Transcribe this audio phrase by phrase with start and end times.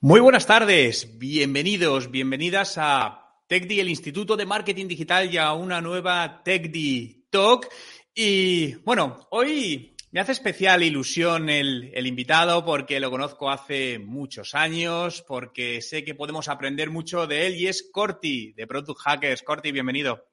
[0.00, 5.80] Muy buenas tardes, bienvenidos, bienvenidas a TechDi, el Instituto de Marketing Digital y a una
[5.80, 7.66] nueva TechDi Talk.
[8.14, 14.54] Y bueno, hoy me hace especial ilusión el, el, invitado porque lo conozco hace muchos
[14.54, 19.42] años, porque sé que podemos aprender mucho de él y es Corti, de Product Hackers.
[19.42, 20.26] Corti, bienvenido.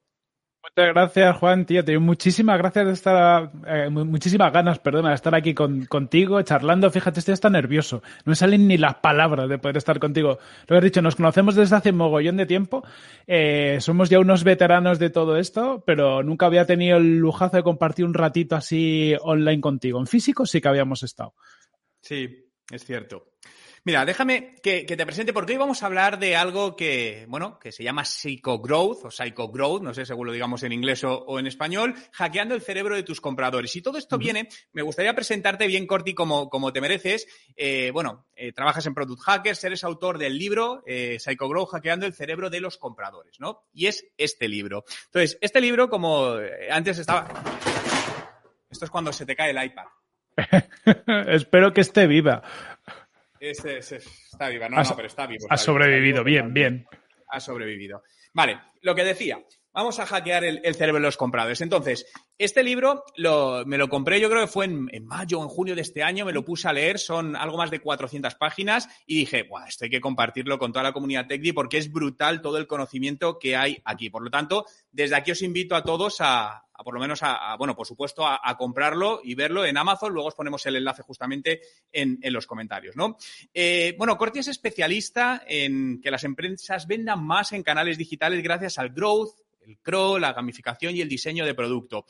[0.63, 1.83] Muchas gracias, Juan, tío.
[1.83, 6.89] Te muchísimas gracias de estar, eh, muchísimas ganas, perdona, de estar aquí con, contigo, charlando.
[6.89, 8.01] Fíjate, estoy hasta nervioso.
[8.23, 10.39] No me salen ni las palabras de poder estar contigo.
[10.67, 12.81] Lo has dicho, nos conocemos desde hace mogollón de tiempo.
[13.27, 17.63] Eh, somos ya unos veteranos de todo esto, pero nunca había tenido el lujazo de
[17.63, 19.99] compartir un ratito así online contigo.
[19.99, 21.33] En físico sí que habíamos estado.
[22.01, 23.33] Sí, es cierto.
[23.85, 27.59] Mira, déjame que, que, te presente porque hoy vamos a hablar de algo que, bueno,
[27.59, 31.37] que se llama psychogrowth o psychogrowth, no sé según lo digamos en inglés o, o,
[31.37, 33.75] en español, hackeando el cerebro de tus compradores.
[33.75, 34.23] Y todo esto uh -huh.
[34.23, 37.27] viene, me gustaría presentarte bien, Corti, como, como te mereces.
[37.57, 42.13] Eh, bueno, eh, trabajas en Product Hackers, eres autor del libro eh, Psychogrowth, hackeando el
[42.13, 43.67] cerebro de los compradores, ¿no?
[43.73, 44.85] Y es este libro.
[45.07, 47.27] Entonces, este libro, como eh, antes estaba...
[48.71, 49.85] Esto es cuando se te cae el iPad.
[51.27, 52.41] Espero que esté viva.
[53.49, 55.47] Está viva, no, no, pero está vivo.
[55.49, 56.87] Ha sobrevivido, vivo, bien, bien.
[57.27, 58.03] Ha sobrevivido.
[58.33, 61.59] Vale, lo que decía, vamos a hackear el, el, cerebro de los compradores.
[61.61, 62.05] Entonces,
[62.37, 65.49] este libro lo, me lo compré, yo creo que fue en, en, mayo o en
[65.49, 68.87] junio de este año, me lo puse a leer, son algo más de 400 páginas
[69.05, 72.41] y dije, Buah, esto hay que compartirlo con toda la comunidad TechDi porque es brutal
[72.41, 74.09] todo el conocimiento que hay aquí.
[74.09, 77.75] Por lo tanto, desde aquí os invito a todos a, por lo menos a, bueno,
[77.75, 80.13] por supuesto, a, comprarlo y verlo en Amazon.
[80.13, 83.17] Luego os ponemos el enlace justamente en, en los comentarios, ¿no?
[83.53, 88.77] Eh, bueno, Corti es especialista en que las empresas vendan más en canales digitales gracias
[88.77, 92.05] al growth, el crawl, la gamificación y el diseño de producto.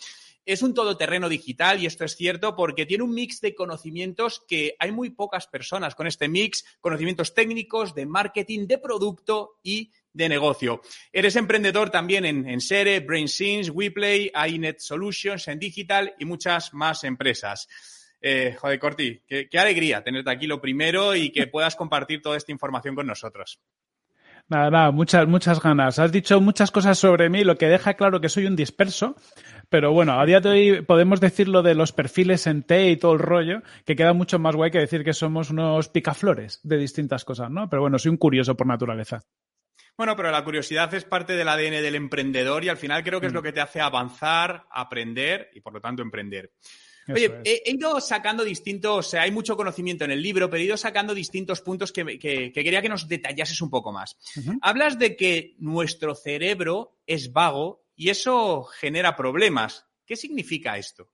[0.46, 4.76] Es un todoterreno digital y esto es cierto porque tiene un mix de conocimientos que
[4.78, 10.30] hay muy pocas personas con este mix, conocimientos técnicos, de marketing, de producto y de
[10.30, 10.82] negocio.
[11.12, 17.04] Eres emprendedor también en, en Sere, BrainSense, WePlay, iNet Solutions, en Digital y muchas más
[17.04, 17.68] empresas.
[18.22, 22.38] Eh, joder, Corti, qué, qué alegría tenerte aquí lo primero y que puedas compartir toda
[22.38, 23.60] esta información con nosotros.
[24.50, 26.00] Nada, nada, muchas, muchas ganas.
[26.00, 29.16] Has dicho muchas cosas sobre mí, lo que deja claro que soy un disperso,
[29.70, 32.98] pero bueno, a día de hoy podemos decir lo de los perfiles en T y
[32.98, 36.78] todo el rollo, que queda mucho más guay que decir que somos unos picaflores de
[36.78, 37.70] distintas cosas, ¿no?
[37.70, 39.24] Pero bueno, soy un curioso por naturaleza.
[39.96, 43.28] Bueno, pero la curiosidad es parte del ADN del emprendedor y al final creo que
[43.28, 46.52] es lo que te hace avanzar, aprender y por lo tanto emprender.
[47.10, 47.62] Oye, es.
[47.66, 50.78] he, ido sacando distintos, o sea, hay mucho conocimiento en el libro, pero he ido
[50.78, 54.18] sacando distintos puntos que, que, que quería que nos detallases un poco más.
[54.38, 54.60] Uh -huh.
[54.62, 59.86] Hablas de que nuestro cerebro es vago y eso genera problemas.
[60.06, 61.10] ¿Qué significa esto?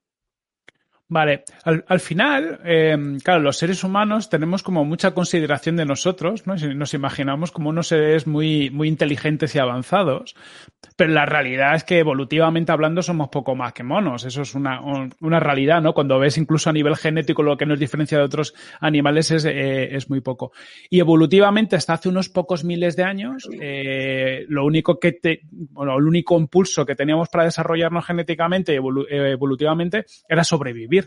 [1.10, 6.46] Vale, al, al final, eh, claro, los seres humanos tenemos como mucha consideración de nosotros,
[6.46, 6.54] ¿no?
[6.54, 10.36] Nos imaginamos como unos seres muy, muy inteligentes y avanzados,
[10.94, 14.24] pero la realidad es que evolutivamente hablando somos poco más que monos.
[14.24, 14.80] Eso es una,
[15.20, 15.94] una realidad, ¿no?
[15.94, 19.96] Cuando ves incluso a nivel genético lo que nos diferencia de otros animales es, eh,
[19.96, 20.52] es muy poco.
[20.90, 25.98] Y evolutivamente, hasta hace unos pocos miles de años, eh, lo único que te, bueno,
[25.98, 30.99] el único impulso que teníamos para desarrollarnos genéticamente y evolu evolutivamente era sobrevivir.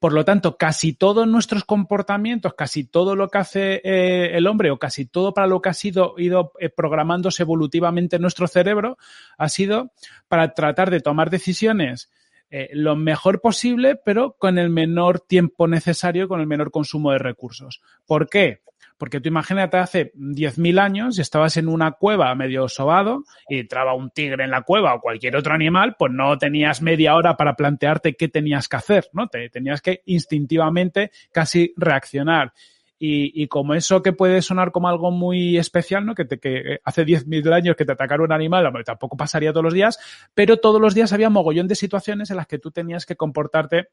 [0.00, 4.70] Por lo tanto, casi todos nuestros comportamientos, casi todo lo que hace eh, el hombre
[4.70, 8.96] o casi todo para lo que ha sido ido eh, programándose evolutivamente en nuestro cerebro
[9.36, 9.92] ha sido
[10.26, 12.10] para tratar de tomar decisiones
[12.50, 17.18] eh, lo mejor posible, pero con el menor tiempo necesario, con el menor consumo de
[17.18, 17.80] recursos.
[18.06, 18.62] ¿Por qué?
[19.00, 23.94] Porque tú imagínate hace 10.000 años y estabas en una cueva medio sobado y entraba
[23.94, 27.56] un tigre en la cueva o cualquier otro animal, pues no tenías media hora para
[27.56, 29.28] plantearte qué tenías que hacer, ¿no?
[29.28, 32.52] Te tenías que instintivamente casi reaccionar.
[32.98, 36.14] Y, y, como eso que puede sonar como algo muy especial, ¿no?
[36.14, 39.72] Que, te, que hace 10.000 años que te atacara un animal, tampoco pasaría todos los
[39.72, 39.98] días,
[40.34, 43.88] pero todos los días había mogollón de situaciones en las que tú tenías que comportarte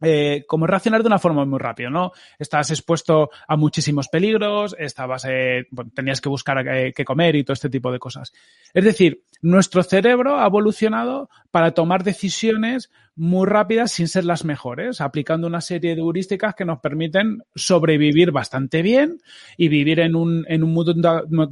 [0.00, 2.12] eh, como reaccionar de una forma muy rápida, ¿no?
[2.38, 7.54] Estabas expuesto a muchísimos peligros, estabas, eh, tenías que buscar eh, qué comer y todo
[7.54, 8.32] este tipo de cosas.
[8.74, 15.00] Es decir, nuestro cerebro ha evolucionado para tomar decisiones muy rápidas sin ser las mejores,
[15.00, 19.18] aplicando una serie de heurísticas que nos permiten sobrevivir bastante bien
[19.56, 20.94] y vivir en un, en un mundo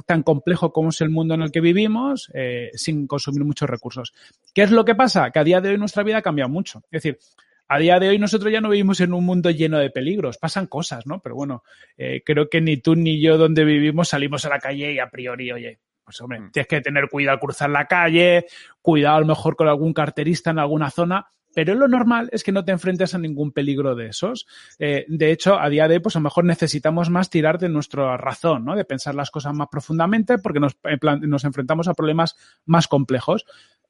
[0.05, 4.13] tan complejo como es el mundo en el que vivimos, eh, sin consumir muchos recursos.
[4.53, 5.31] ¿Qué es lo que pasa?
[5.31, 6.83] Que a día de hoy nuestra vida ha cambiado mucho.
[6.91, 7.17] Es decir,
[7.67, 10.67] a día de hoy nosotros ya no vivimos en un mundo lleno de peligros, pasan
[10.67, 11.19] cosas, ¿no?
[11.21, 11.63] Pero bueno,
[11.97, 15.09] eh, creo que ni tú ni yo donde vivimos salimos a la calle y a
[15.09, 16.51] priori, oye, pues hombre, mm.
[16.51, 18.45] tienes que tener cuidado al cruzar la calle,
[18.81, 22.51] cuidado a lo mejor con algún carterista en alguna zona, Pero lo normal es que
[22.51, 24.45] no te enfrentes a ningún peligro de esos.
[24.77, 27.69] Eh, de hecho, a día de hoy, pues a lo mejor necesitamos más tirar de
[27.69, 28.75] nuestra razón, ¿no?
[28.75, 30.77] De pensar las cosas más profundamente porque nos,
[31.21, 32.35] nos enfrentamos a problemas
[32.65, 33.45] más complejos.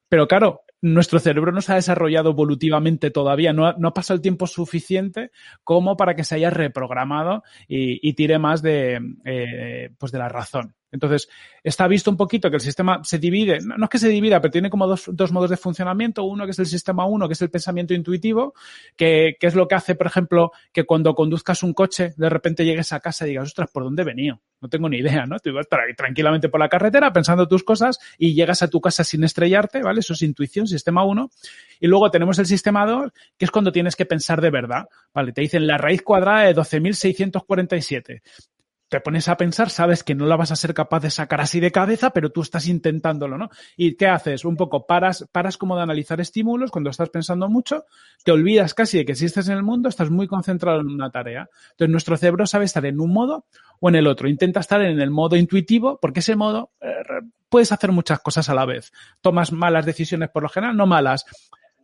[0.08, 4.46] Pero claro, nuestro cerebro no se ha desarrollado evolutivamente todavía, no ha, pasado el tiempo
[4.46, 5.30] suficiente
[5.64, 10.28] como para que se haya reprogramado y, y tire más de, eh, pues de la
[10.28, 10.74] razón.
[10.96, 11.28] Entonces,
[11.62, 14.50] está visto un poquito que el sistema se divide, no, es que se divida, pero
[14.50, 16.24] tiene como dos, dos, modos de funcionamiento.
[16.24, 18.54] Uno que es el sistema 1, que es el pensamiento intuitivo,
[18.96, 22.92] que, es lo que hace, por ejemplo, que cuando conduzcas un coche, de repente llegues
[22.92, 24.40] a casa y digas, ostras, ¿por dónde he venido?
[24.60, 25.38] No tengo ni idea, ¿no?
[25.38, 25.66] Tú vas
[25.96, 30.00] tranquilamente por la carretera pensando tus cosas y llegas a tu casa sin estrellarte, ¿vale?
[30.00, 31.30] Eso es intuición, sistema 1.
[31.80, 35.32] Y luego tenemos el sistema 2, que es cuando tienes que pensar de verdad, ¿vale?
[35.32, 38.22] Te dicen la raíz cuadrada de 12.647
[38.88, 41.58] te pones a pensar, sabes que no la vas a ser capaz de sacar así
[41.58, 43.50] de cabeza, pero tú estás intentándolo, ¿no?
[43.76, 44.44] ¿Y qué haces?
[44.44, 47.84] Un poco paras, paras como de analizar estímulos cuando estás pensando mucho,
[48.24, 51.48] te olvidas casi de que existes en el mundo, estás muy concentrado en una tarea.
[51.72, 53.46] Entonces nuestro cerebro sabe estar en un modo
[53.80, 54.28] o en el otro.
[54.28, 56.88] Intenta estar en el modo intuitivo porque ese modo eh,
[57.48, 58.92] puedes hacer muchas cosas a la vez.
[59.20, 61.26] Tomas malas decisiones por lo general, no malas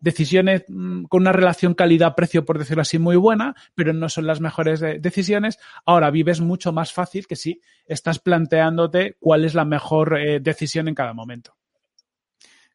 [0.02, 4.40] decisiones mm, con una relación calidad-precio, por decirlo así, muy buena, pero no son las
[4.40, 5.58] mejores decisiones.
[5.86, 10.88] Ahora vives mucho más fácil que si estás planteándote cuál es la mejor eh, decisión
[10.88, 11.56] en cada momento.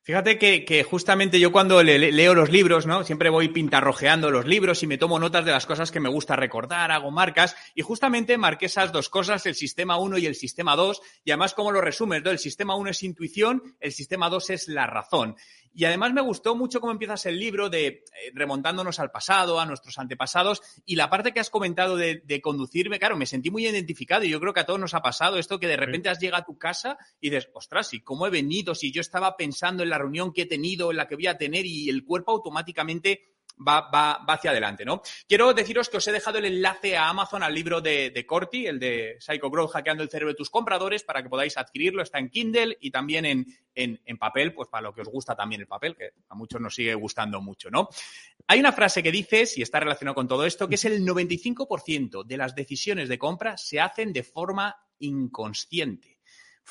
[0.07, 3.03] Fíjate que, justamente yo cuando le, le, leo los libros, ¿no?
[3.03, 6.37] Siempre voy pintarrojeando los libros y me tomo notas de las cosas que me gusta
[6.37, 10.77] recordar, hago marcas y justamente marqué esas dos cosas, el sistema 1 y el sistema
[10.77, 12.31] 2 y además como lo resumes, ¿no?
[12.31, 15.35] El sistema 1 es intuición, el sistema 2 es la razón.
[15.73, 18.03] Y además me gustó mucho cómo empiezas el libro de eh,
[18.33, 22.99] remontándonos al pasado, a nuestros antepasados, y la parte que has comentado de, de, conducirme,
[22.99, 25.59] claro, me sentí muy identificado y yo creo que a todos nos ha pasado esto
[25.59, 28.75] que de repente has llegado a tu casa y dices, ostras, ¿y cómo he venido?
[28.75, 31.37] Si yo estaba pensando en la reunión que he tenido, en la que voy a
[31.37, 35.01] tener y el cuerpo automáticamente Va, va, va, hacia adelante, ¿no?
[35.27, 38.67] Quiero deciros que os he dejado el enlace a Amazon al libro de, de Corti,
[38.67, 42.03] el de Psycho Growth, hackeando el cerebro de tus compradores, para que podáis adquirirlo.
[42.03, 45.35] Está en Kindle y también en, en, en, papel, pues para lo que os gusta
[45.35, 47.89] también el papel, que a muchos nos sigue gustando mucho, ¿no?
[48.47, 52.23] Hay una frase que dices, y está relacionado con todo esto, que es el 95%
[52.25, 56.19] de las decisiones de compra se hacen de forma inconsciente.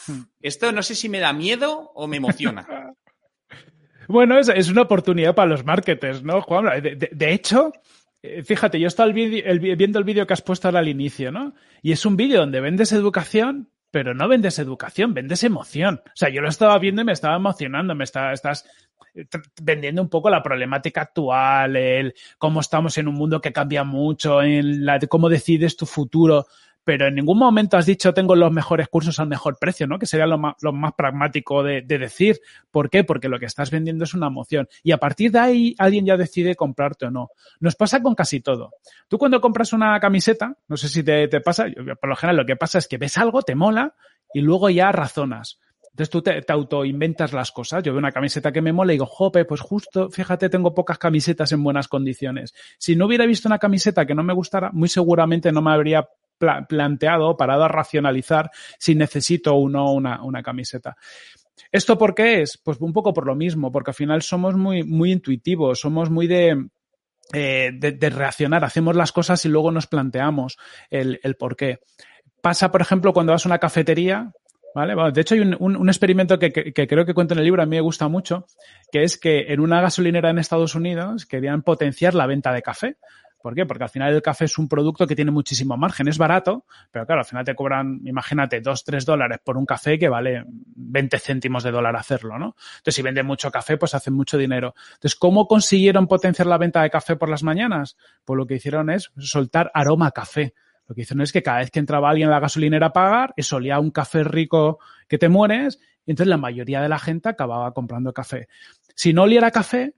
[0.06, 0.22] Hmm.
[0.40, 2.66] Esto no sé si me da miedo o me emociona.
[4.08, 6.66] Bueno, es, es, una oportunidad para los marketers, ¿no, Juan?
[6.82, 7.72] De, hecho,
[8.22, 11.54] eh, fíjate, yo estaba viendo el vídeo que has puesto ahora al inicio, ¿no?
[11.82, 16.02] Y es un vídeo donde vendes educación, pero no vendes educación, vendes emoción.
[16.04, 18.64] O sea, yo lo estaba viendo y me estaba emocionando, me está, estás
[19.62, 24.42] vendiendo un poco la problemática actual, el cómo estamos en un mundo que cambia mucho,
[24.42, 26.46] en la, cómo decides tu futuro
[26.86, 29.98] pero en ningún momento has dicho tengo los mejores cursos al mejor precio, ¿no?
[29.98, 32.40] Que sería lo más, lo más pragmático de, de, decir.
[32.70, 33.02] ¿Por qué?
[33.02, 34.68] Porque lo que estás vendiendo es una emoción.
[34.84, 37.30] Y a partir de ahí alguien ya decide comprarte o no.
[37.58, 38.70] Nos pasa con casi todo.
[39.08, 41.66] Tú cuando compras una camiseta, no sé si te, te pasa,
[42.00, 43.96] por lo general lo que pasa es que ves algo, te mola
[44.32, 45.58] y luego ya razonas.
[45.90, 47.82] Entonces tú te, te autoinventas las cosas.
[47.82, 50.98] Yo veo una camiseta que me mola y digo, jope, pues justo, fíjate, tengo pocas
[50.98, 52.54] camisetas en buenas condiciones.
[52.78, 56.06] Si no hubiera visto una camiseta que no me gustara, muy seguramente no me habría
[56.38, 60.96] planteado, parado a racionalizar si necesito o no una, una camiseta.
[61.72, 62.58] ¿Esto por qué es?
[62.58, 66.26] Pues un poco por lo mismo, porque al final somos muy, muy intuitivos, somos muy
[66.26, 66.68] de,
[67.32, 70.58] eh, de, reaccionar, hacemos las cosas y luego nos planteamos
[70.90, 71.80] el, el por qué.
[72.40, 74.32] Pasa, por ejemplo, cuando vas a una cafetería,
[74.74, 74.94] ¿vale?
[75.12, 77.44] De hecho, hay un, un, un experimento que, que, que, creo que cuento en el
[77.44, 78.46] libro, a mí me gusta mucho,
[78.92, 82.96] que es que en una gasolinera en Estados Unidos querían potenciar la venta de café.
[83.46, 83.64] ¿Por qué?
[83.64, 87.06] Porque al final el café es un producto que tiene muchísimo margen, es barato, pero
[87.06, 91.16] claro, al final te cobran, imagínate, 2, 3 dólares por un café que vale 20
[91.20, 92.56] céntimos de dólar hacerlo, ¿no?
[92.78, 94.74] Entonces, si venden mucho café, pues hacen mucho dinero.
[94.94, 97.96] Entonces, ¿cómo consiguieron potenciar la venta de café por las mañanas?
[98.24, 100.52] Pues lo que hicieron es soltar aroma a café.
[100.88, 103.32] Lo que hicieron es que cada vez que entraba alguien a la gasolinera a pagar,
[103.36, 107.28] eso olía un café rico que te mueres, y entonces la mayoría de la gente
[107.28, 108.48] acababa comprando café.
[108.96, 109.94] Si no oliera café,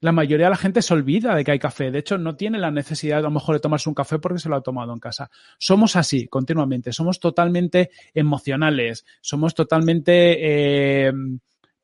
[0.00, 1.90] la mayoría de la gente se olvida de que hay café.
[1.90, 4.48] De hecho, no tiene la necesidad a lo mejor de tomarse un café porque se
[4.48, 5.30] lo ha tomado en casa.
[5.58, 6.92] Somos así continuamente.
[6.92, 9.04] Somos totalmente emocionales.
[9.20, 11.12] Somos totalmente eh,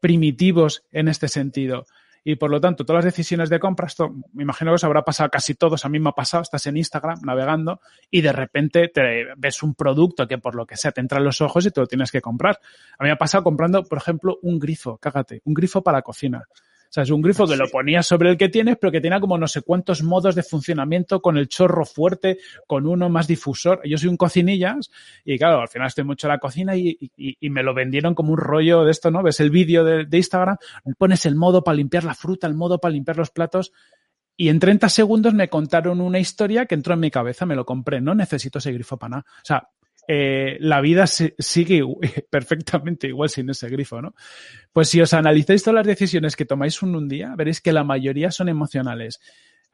[0.00, 1.87] primitivos en este sentido.
[2.25, 5.02] Y por lo tanto, todas las decisiones de compra, esto me imagino que os habrá
[5.02, 7.81] pasado casi todos, a mí me ha pasado, estás en Instagram navegando
[8.12, 11.25] y de repente te ves un producto que por lo que sea te entra en
[11.25, 12.61] los ojos y te lo tienes que comprar.
[12.97, 16.02] A mí me ha pasado comprando, por ejemplo, un grifo, cágate, un grifo para la
[16.02, 16.45] cocina.
[16.93, 19.19] O sea, es un grifo que lo ponías sobre el que tienes, pero que tenía
[19.19, 23.81] como no sé cuántos modos de funcionamiento con el chorro fuerte, con uno más difusor.
[23.83, 24.91] Yo soy un cocinillas
[25.25, 28.15] y claro, al final estoy mucho en la cocina y, y, y me lo vendieron
[28.15, 29.23] como un rollo de esto, ¿no?
[29.23, 30.59] Ves el vídeo de, de Instagram,
[30.99, 33.73] pones el modo para limpiar la fruta, el modo para limpiar los platos
[34.37, 37.65] y en 30 segundos me contaron una historia que entró en mi cabeza, me lo
[37.65, 39.25] compré, no necesito ese grifo para nada.
[39.29, 39.71] O sea,
[40.09, 41.82] eh, la vida sigue
[42.30, 44.14] perfectamente igual sin ese grifo, ¿no?
[44.73, 47.85] Pues si os analizáis todas las decisiones que tomáis un, un día, veréis que la
[47.85, 49.21] mayoría son emocionales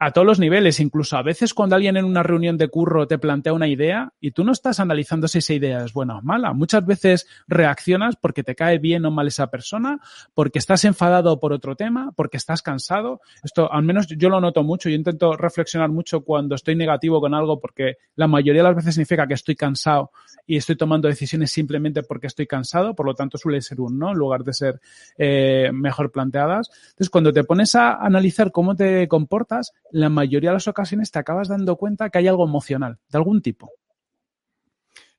[0.01, 3.17] a todos los niveles, incluso a veces cuando alguien en una reunión de curro te
[3.17, 6.53] plantea una idea y tú no estás analizando si esa idea es buena o mala.
[6.53, 9.99] Muchas veces reaccionas porque te cae bien o mal esa persona,
[10.33, 13.19] porque estás enfadado por otro tema, porque estás cansado.
[13.43, 14.87] Esto, al menos yo lo noto mucho.
[14.87, 18.95] Yo intento reflexionar mucho cuando estoy negativo con algo porque la mayoría de las veces
[18.95, 20.11] significa que estoy cansado
[20.47, 22.95] y estoy tomando decisiones simplemente porque estoy cansado.
[22.95, 24.79] Por lo tanto, suele ser un no en lugar de ser
[25.17, 26.69] eh, mejor planteadas.
[26.91, 31.19] Entonces, cuando te pones a analizar cómo te comportas, la mayoría de las ocasiones te
[31.19, 33.71] acabas dando cuenta que hay algo emocional, de algún tipo.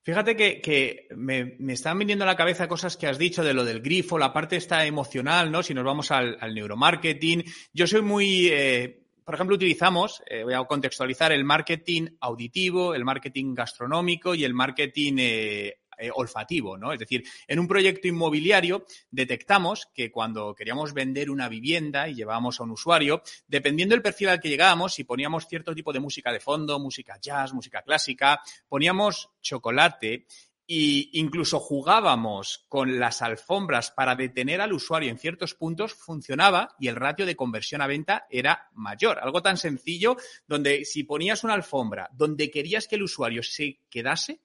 [0.02, 3.82] Fíjate que, me, están viniendo a la cabeza cosas que has dicho de lo del
[3.82, 5.62] grifo, la parte está emocional, ¿no?
[5.62, 7.44] Si nos vamos al, neuromarketing.
[7.74, 13.04] Yo soy muy, eh, por ejemplo, utilizamos, eh, voy a contextualizar, el marketing auditivo, el
[13.04, 16.92] marketing gastronómico y el marketing eh, eh, olfativo, ¿no?
[16.92, 22.59] Es decir, en un proyecto inmobiliario detectamos que cuando queríamos vender una vivienda y llevábamos
[22.59, 26.33] a un usuario, dependiendo del perfil al que llegábamos, si poníamos cierto tipo de música
[26.33, 30.26] de fondo, música jazz, música clásica, poníamos chocolate
[30.73, 36.87] e incluso jugábamos con las alfombras para detener al usuario en ciertos puntos, funcionaba y
[36.87, 39.19] el ratio de conversión a venta era mayor.
[39.19, 40.16] Algo tan sencillo
[40.47, 44.42] donde si ponías una alfombra donde querías que el usuario se quedase,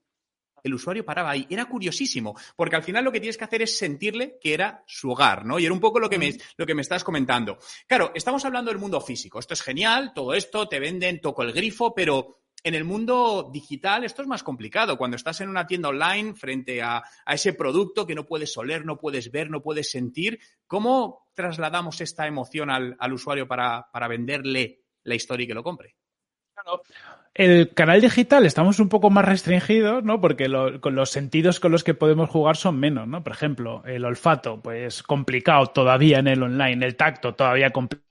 [0.68, 1.46] el usuario paraba ahí.
[1.50, 5.12] Era curiosísimo, porque al final lo que tienes que hacer es sentirle que era su
[5.12, 5.60] hogar, ¿no?
[5.60, 7.58] Y era un poco lo que me, lo que me estás comentando.
[7.88, 9.40] Claro, estamos hablando del mundo físico.
[9.40, 14.04] Esto es genial, todo esto, te venden, toco el grifo, pero en el mundo digital
[14.04, 14.98] esto es más complicado.
[14.98, 18.98] Cuando estás en una tienda online frente a, ese producto que no puedes oler, no
[18.98, 25.16] puedes ver, no puedes sentir, ¿cómo trasladamos esta emoción al, usuario para, para venderle la
[25.16, 25.96] historia y que lo compre?
[26.54, 26.82] Claro
[27.36, 30.22] el canal digital estamos un poco más restringidos, ¿no?
[30.22, 30.48] Porque
[30.82, 33.24] con los sentidos con los que podemos jugar son menos, ¿no?
[33.24, 38.05] Por ejemplo, el olfato, pues complicado todavía en el online, el tacto todavía complicado.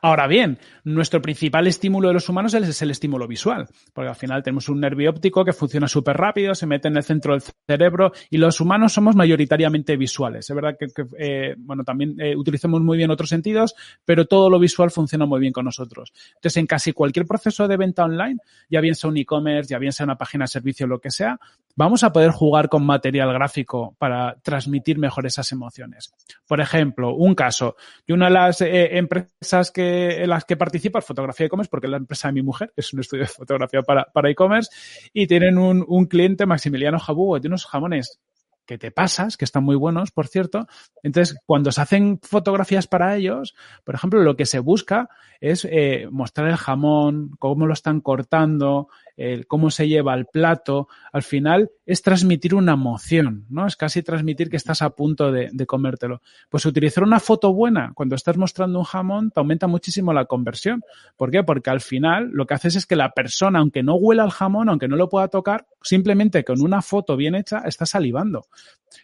[0.00, 4.42] Ahora bien, nuestro principal estímulo de los humanos es el estímulo visual, porque al final
[4.42, 8.12] tenemos un nervio óptico que funciona súper rápido, se mete en el centro del cerebro
[8.30, 10.50] y los humanos somos mayoritariamente visuales.
[10.50, 10.86] Es verdad que,
[11.18, 15.38] eh, bueno, también eh, utilizamos muy bien otros sentidos, pero todo lo visual funciona muy
[15.38, 16.12] bien con nosotros.
[16.34, 18.38] Entonces, en casi cualquier proceso de venta online,
[18.68, 21.38] ya bien sea un e-commerce, ya bien sea una página de servicio, lo que sea,
[21.76, 26.12] vamos a poder jugar con material gráfico para transmitir mejor esas emociones.
[26.48, 30.98] Por ejemplo, un caso, y una de las eh, empresas que, en las que participa
[30.98, 33.82] es Fotografía e-commerce, porque es la empresa de mi mujer, es un estudio de fotografía
[33.82, 34.70] para, para e-commerce,
[35.12, 38.20] y tienen un, un cliente, Maximiliano Jabugo, de unos jamones
[38.66, 40.66] que te pasas, que están muy buenos, por cierto.
[41.02, 43.54] Entonces, cuando se hacen fotografías para ellos,
[43.84, 45.08] por ejemplo, lo que se busca
[45.40, 50.88] es eh, mostrar el jamón, cómo lo están cortando, el cómo se lleva el plato,
[51.12, 53.66] al final es transmitir una emoción, ¿no?
[53.66, 56.22] Es casi transmitir que estás a punto de, comértelo.
[56.48, 60.82] Pues utilizar una foto buena cuando estás mostrando un jamón te aumenta muchísimo la conversión.
[61.16, 61.42] ¿Por qué?
[61.42, 64.68] Porque al final lo que haces es que la persona, aunque no huela el jamón,
[64.68, 68.46] aunque no lo pueda tocar, simplemente con una foto bien hecha está salivando.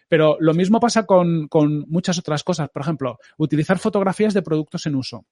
[0.09, 2.69] Pero lo mismo pasa con, con muchas otras cosas.
[2.71, 5.25] Por ejemplo, utilizar fotografías de productos en uso.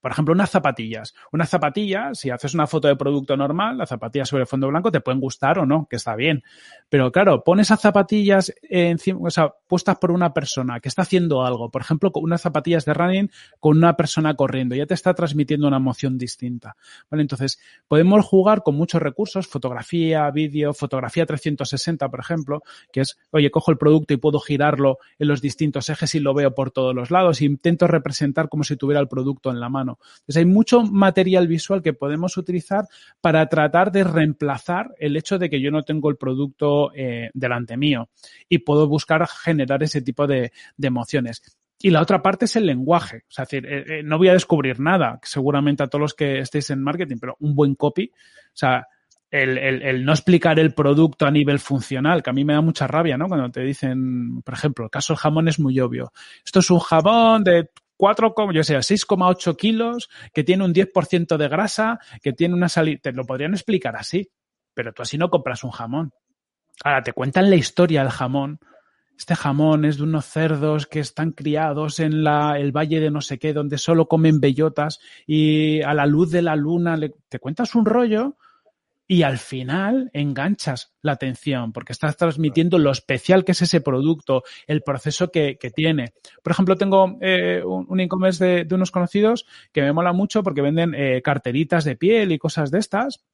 [0.00, 1.14] Por ejemplo, unas zapatillas.
[1.32, 5.00] Unas zapatillas, si haces una foto de producto normal, las zapatillas sobre fondo blanco te
[5.00, 6.42] pueden gustar o no, que está bien.
[6.88, 11.44] Pero claro, pones esas zapatillas encima, o sea, puestas por una persona que está haciendo
[11.44, 11.70] algo.
[11.70, 14.74] Por ejemplo, con unas zapatillas de running con una persona corriendo.
[14.74, 16.76] Ya te está transmitiendo una emoción distinta.
[17.10, 22.62] Vale, entonces, podemos jugar con muchos recursos, fotografía, vídeo, fotografía 360, por ejemplo,
[22.92, 26.34] que es, oye, cojo el producto y puedo girarlo en los distintos ejes y lo
[26.34, 27.40] veo por todos los lados.
[27.40, 29.87] E intento representar como si tuviera el producto en la mano.
[29.92, 32.86] Entonces hay mucho material visual que podemos utilizar
[33.20, 37.76] para tratar de reemplazar el hecho de que yo no tengo el producto eh, delante
[37.76, 38.08] mío
[38.48, 41.42] y puedo buscar generar ese tipo de, emociones.
[41.80, 43.24] Y la otra parte es el lenguaje.
[43.28, 46.70] Sea, decir, eh, eh, no voy a descubrir nada, seguramente a todos los que estéis
[46.70, 48.86] en marketing, pero un buen copy, o sea,
[49.30, 52.86] el, el, no explicar el producto a nivel funcional, que a mí me da mucha
[52.86, 53.28] rabia, ¿no?
[53.28, 56.12] Cuando te dicen, por ejemplo, el caso del jamón es muy obvio.
[56.44, 61.48] Esto es un jamón de 4, yo sé, 6,8 kilos, que tiene un 10% de
[61.48, 63.00] grasa, que tiene una salida.
[63.02, 64.30] Te lo podrían explicar así,
[64.72, 66.12] pero tú así no compras un jamón.
[66.84, 68.60] Ahora te cuentan la historia del jamón.
[69.18, 73.20] Este jamón es de unos cerdos que están criados en la, el valle de no
[73.20, 77.40] sé qué, donde solo comen bellotas y a la luz de la luna le, te
[77.40, 78.36] cuentas un rollo
[79.10, 84.44] y al final enganchas la atención porque estás transmitiendo lo especial que es ese producto,
[84.66, 86.12] el proceso que, tiene.
[86.42, 90.94] Por ejemplo, tengo eh, un, e-commerce de, unos conocidos que me mola mucho porque venden
[90.94, 93.24] eh, carteritas de piel y cosas de estas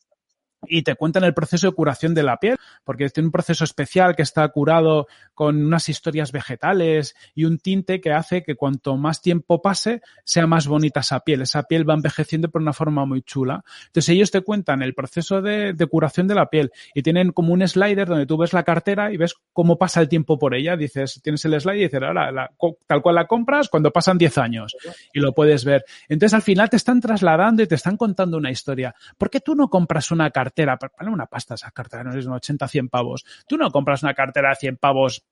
[0.68, 4.16] y te cuentan el proceso de curación de la piel, porque tiene un proceso especial
[4.16, 9.21] que está curado con unas historias vegetales y un tinte que hace que cuanto más
[9.21, 11.42] tiempo pase, sea más bonita esa piel.
[11.42, 13.64] Esa piel va envejeciendo por una forma muy chula.
[13.87, 17.66] Entonces ellos te cuentan el proceso de, curación de la piel y tienen como un
[17.66, 20.76] slider donde tú ves la cartera y ves cómo pasa el tiempo por ella.
[20.76, 22.50] Dices, tienes el slider y dices, ahora,
[22.87, 24.76] tal cual la compras cuando pasan 10 años
[25.12, 25.85] y lo puedes ver.
[26.09, 28.94] Entonces al final te están trasladando y te están contando una historia.
[29.18, 32.27] ¿Por qué tú no compras una cartera cartera, para una pasta esa cartera, no es
[32.27, 33.25] un 80, 100 pavos.
[33.47, 35.25] Tú no compras una cartera de 100 pavos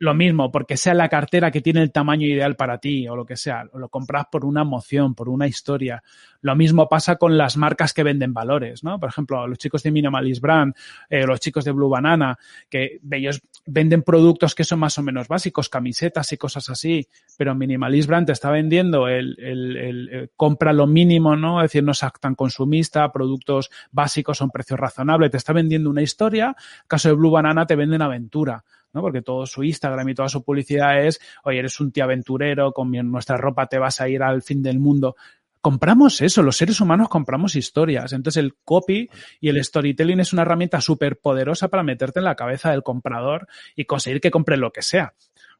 [0.00, 3.26] lo mismo, porque sea la cartera que tiene el tamaño ideal para ti o lo
[3.26, 6.02] que sea, lo compras por una emoción, por una historia.
[6.40, 9.00] Lo mismo pasa con las marcas que venden valores, ¿no?
[9.00, 10.74] Por ejemplo, los chicos de Minimalist Brand,
[11.10, 12.38] eh, los chicos de Blue Banana,
[12.68, 17.56] que ellos venden productos que son más o menos básicos, camisetas y cosas así, pero
[17.56, 21.60] Minimalist Brand te está vendiendo el, el, el, compra lo mínimo, ¿no?
[21.60, 26.02] Es decir, no es tan consumista, productos básicos son precios razonables, te está vendiendo una
[26.02, 26.54] historia.
[26.86, 28.64] Caso de Blue Banana te venden aventura.
[28.92, 29.00] ¿No?
[29.00, 32.90] Porque todo su Instagram y toda su publicidad es, oye, eres un tío aventurero, con
[32.90, 35.16] nuestra ropa te vas a ir al fin del mundo.
[35.60, 38.12] Compramos eso, los seres humanos compramos historias.
[38.12, 42.36] Entonces el copy y el storytelling es una herramienta súper poderosa para meterte en la
[42.36, 45.14] cabeza del comprador y conseguir que compre lo que sea.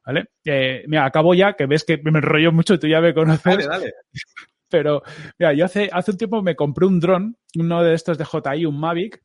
[0.05, 0.29] ¿Vale?
[0.45, 3.43] Eh, mira, acabo ya, que ves que me enrollo mucho y tú ya me conoces.
[3.43, 3.93] Dale, dale.
[4.69, 5.03] Pero,
[5.37, 8.65] mira, yo hace, hace un tiempo me compré un dron, uno de estos de JI,
[8.65, 9.21] un Mavic,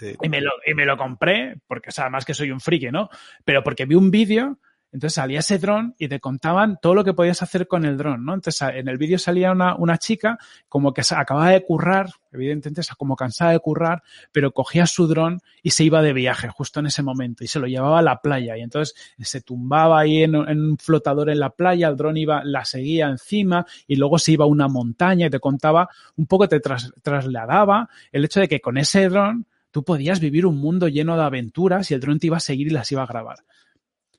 [0.00, 3.08] y, me lo, y me lo compré, porque, o además que soy un friki, ¿no?
[3.44, 4.58] Pero porque vi un vídeo,
[4.92, 8.24] entonces salía ese dron y te contaban todo lo que podías hacer con el dron,
[8.24, 8.34] ¿no?
[8.34, 10.38] Entonces en el vídeo salía una, una chica
[10.68, 15.70] como que acababa de currar, evidentemente, como cansada de currar, pero cogía su dron y
[15.70, 18.56] se iba de viaje justo en ese momento y se lo llevaba a la playa
[18.56, 22.64] y entonces se tumbaba ahí en, un flotador en la playa, el dron iba, la
[22.64, 26.60] seguía encima y luego se iba a una montaña y te contaba, un poco te
[26.60, 29.46] trasladaba el hecho de que con ese dron
[29.76, 32.68] tú podías vivir un mundo lleno de aventuras y el dron te iba a seguir
[32.68, 33.40] y las iba a grabar.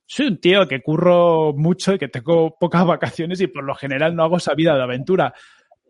[0.05, 4.15] Soy un tío que curro mucho y que tengo pocas vacaciones y por lo general
[4.15, 5.33] no hago esa vida de aventura.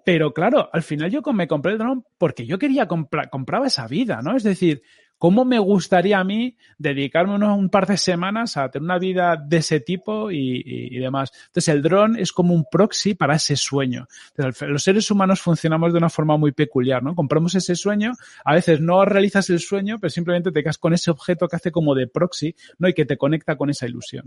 [0.06, 3.90] Pero claro, al final yo me compré el dron porque yo quería comprar, compraba esa
[3.90, 4.38] vida, ¿no?
[4.38, 4.84] Es decir,
[5.18, 9.58] ¿Cómo me gustaría a mí dedicarme un par de semanas a tener una vida de
[9.58, 11.32] ese tipo y, demás?
[11.48, 14.08] Entonces, el dron es como un proxy para ese sueño.
[14.36, 17.16] Entonces, los seres humanos funcionamos de una forma muy peculiar, ¿no?
[17.16, 18.14] Compramos ese sueño,
[18.46, 21.72] a veces no realizas el sueño, pero simplemente te quedas con ese objeto que hace
[21.72, 22.88] como de proxy, ¿no?
[22.88, 24.26] Y que te conecta con esa ilusión.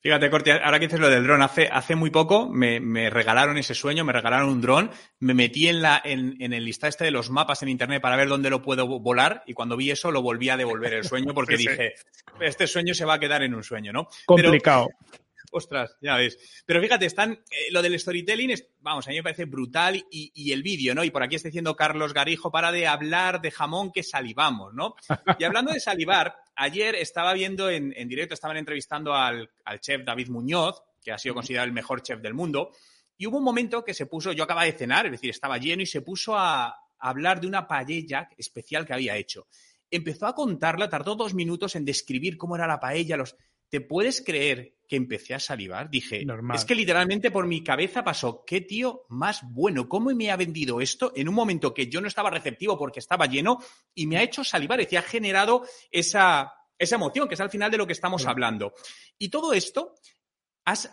[0.00, 3.58] Fíjate, Corti, ahora que dices lo del dron, hace, hace muy poco me, me, regalaron
[3.58, 7.04] ese sueño, me regalaron un dron, me metí en, la, en, en el lista este
[7.04, 10.12] de los mapas en internet para ver dónde lo puedo volar y cuando vi eso
[10.12, 11.94] lo volví a devolver el sueño porque dije,
[12.40, 14.08] este sueño se va a quedar en un sueño, ¿no?
[14.24, 14.88] Complicado.
[15.50, 16.62] Ostras, ya ves.
[16.66, 20.30] Pero fíjate, están, eh, lo del storytelling es, vamos, a mí me parece brutal y,
[20.34, 21.04] y el vídeo, ¿no?
[21.04, 24.94] Y por aquí está diciendo Carlos Garijo, para de hablar de jamón que salivamos, ¿no?
[25.38, 30.04] Y hablando de salivar, ayer estaba viendo en, en directo, estaban entrevistando al, al, chef
[30.04, 32.72] David Muñoz, que ha sido considerado el mejor chef del mundo,
[33.16, 35.82] y hubo un momento que se puso, yo acababa de cenar, es decir, estaba lleno
[35.82, 39.46] y se puso a, a hablar de una paella especial que había hecho.
[39.90, 43.36] Empezó a contarla, tardó dos minutos en describir cómo era la paella, los
[43.68, 45.90] ¿te puedes creer que empecé a salivar?
[45.90, 50.36] Dije, es que literalmente por mi cabeza pasó, qué tío más bueno, cómo me ha
[50.36, 53.58] vendido esto en un momento que yo no estaba receptivo porque estaba lleno
[53.94, 57.70] y me ha hecho salivar, y ha generado esa, esa emoción, que es al final
[57.70, 58.72] de lo que estamos hablando.
[59.18, 59.94] Y todo esto,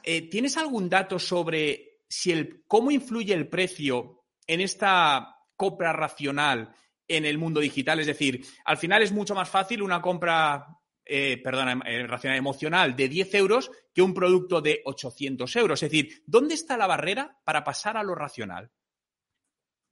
[0.04, 6.76] eh, ¿tienes algún dato sobre si el, cómo influye el precio en esta compra racional
[7.08, 8.02] en el mundo digital?
[8.02, 10.68] Es decir, al final es mucho más fácil una compra
[11.06, 15.84] eh, perdona, eh, racional emocional de 10 euros que un producto de 800 euros.
[15.84, 18.72] Es decir, ¿dónde está la barrera para pasar a lo racional?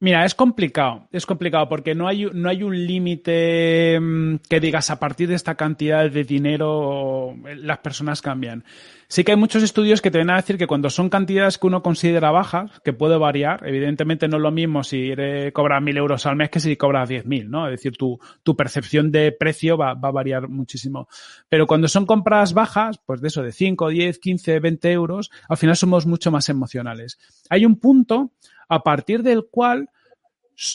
[0.04, 4.90] Mira, es complicado, es complicado porque no hay, no hay un límite mm, que digas
[4.90, 8.64] a partir de esta cantidad de dinero las personas cambian.
[9.08, 11.68] Sí que hay muchos estudios que te vienen a decir que cuando son cantidades que
[11.68, 15.14] uno considera bajas, que puede variar, evidentemente no es lo mismo si
[15.54, 17.66] cobras mil euros al mes que si cobras diez mil, ¿no?
[17.66, 21.08] Es decir, tu, tu percepción de precio va, va, a variar muchísimo.
[21.48, 25.56] Pero cuando son compras bajas, pues de eso, de 5, 10, 15, 20 euros, al
[25.56, 27.18] final somos mucho más emocionales.
[27.48, 28.32] Hay un punto
[28.68, 29.88] a partir del cual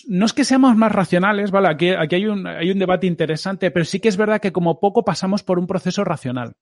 [0.08, 1.70] no es que seamos más racionales, ¿vale?
[1.70, 5.04] Aquí, hay, un, hay un debate interesante, pero sí que es verdad que como poco
[5.04, 6.56] pasamos por un proceso racional.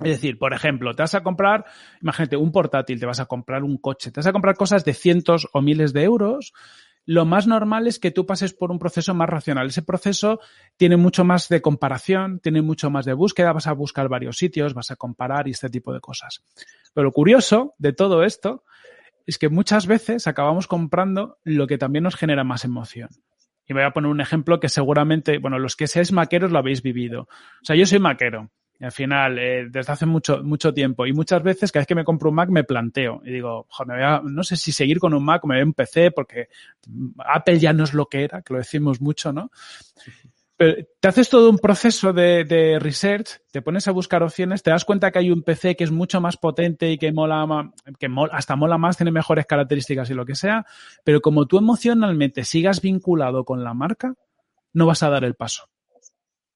[0.00, 1.64] Es decir, por ejemplo, te vas a comprar,
[2.00, 4.94] imagínate, un portátil, te vas a comprar un coche, te vas a comprar cosas de
[4.94, 6.52] cientos o miles de euros
[7.08, 9.68] lo más normal es que tú pases por un proceso más racional.
[9.68, 10.40] Ese proceso
[10.76, 14.74] tiene mucho más de comparación, tiene mucho más de búsqueda, vas a buscar varios sitios,
[14.74, 16.42] vas a comparar y este tipo de cosas.
[16.92, 18.62] Pero lo curioso de todo esto
[19.28, 23.10] es que muchas veces acabamos comprando lo que también nos genera más emoción.
[23.66, 26.80] Y voy a poner un ejemplo que seguramente, bueno, los que seáis maqueros lo habéis
[26.82, 27.22] vivido.
[27.22, 28.50] O sea, yo soy maquero.
[28.80, 31.06] Al final, eh, desde hace mucho, mucho tiempo.
[31.06, 33.20] Y muchas veces, cada vez que me compro un Mac, me planteo.
[33.22, 35.74] Y digo, joder, no sé si seguir con un Mac o me voy a un
[35.74, 36.48] PC, porque
[37.18, 39.50] Apple ya no es lo que era, que lo decimos mucho, ¿no?
[40.58, 44.84] Pero te haces todo un proceso de, research, te pones a buscar opciones, te das
[44.84, 48.56] cuenta que hay un PC que es mucho más potente y que mola, que hasta
[48.56, 50.66] mola más, tiene mejores características y lo que sea,
[51.04, 54.14] pero como tú emocionalmente sigas vinculado con la marca,
[54.72, 55.68] no vas a dar el paso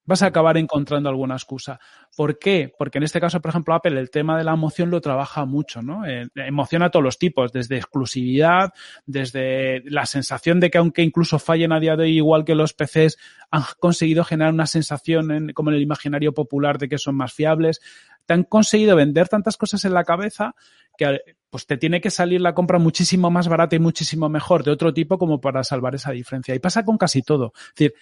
[0.05, 1.79] vas a acabar encontrando alguna excusa.
[2.17, 2.73] ¿Por qué?
[2.77, 5.83] Porque en este caso, por ejemplo, Apple el tema de la emoción lo trabaja mucho,
[5.83, 6.07] ¿no?
[6.07, 8.73] Eh, emociona a todos los tipos, desde exclusividad,
[9.07, 12.75] desde la sensación de que aunque incluso fallen a día de hoy igual que los
[12.75, 13.19] PCs,
[13.51, 17.33] han conseguido generar una sensación en, como en el imaginario popular de que son más
[17.33, 17.81] fiables.
[18.27, 20.55] Te han conseguido vender tantas cosas en la cabeza
[20.97, 24.71] que pues te tiene que salir la compra muchísimo más barata y muchísimo mejor de
[24.71, 26.55] otro tipo como para salvar esa diferencia.
[26.55, 27.53] Y pasa con casi todo.
[27.55, 27.95] Es decir,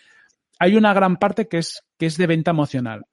[0.60, 3.06] hay una gran parte que es, que es de venta emocional.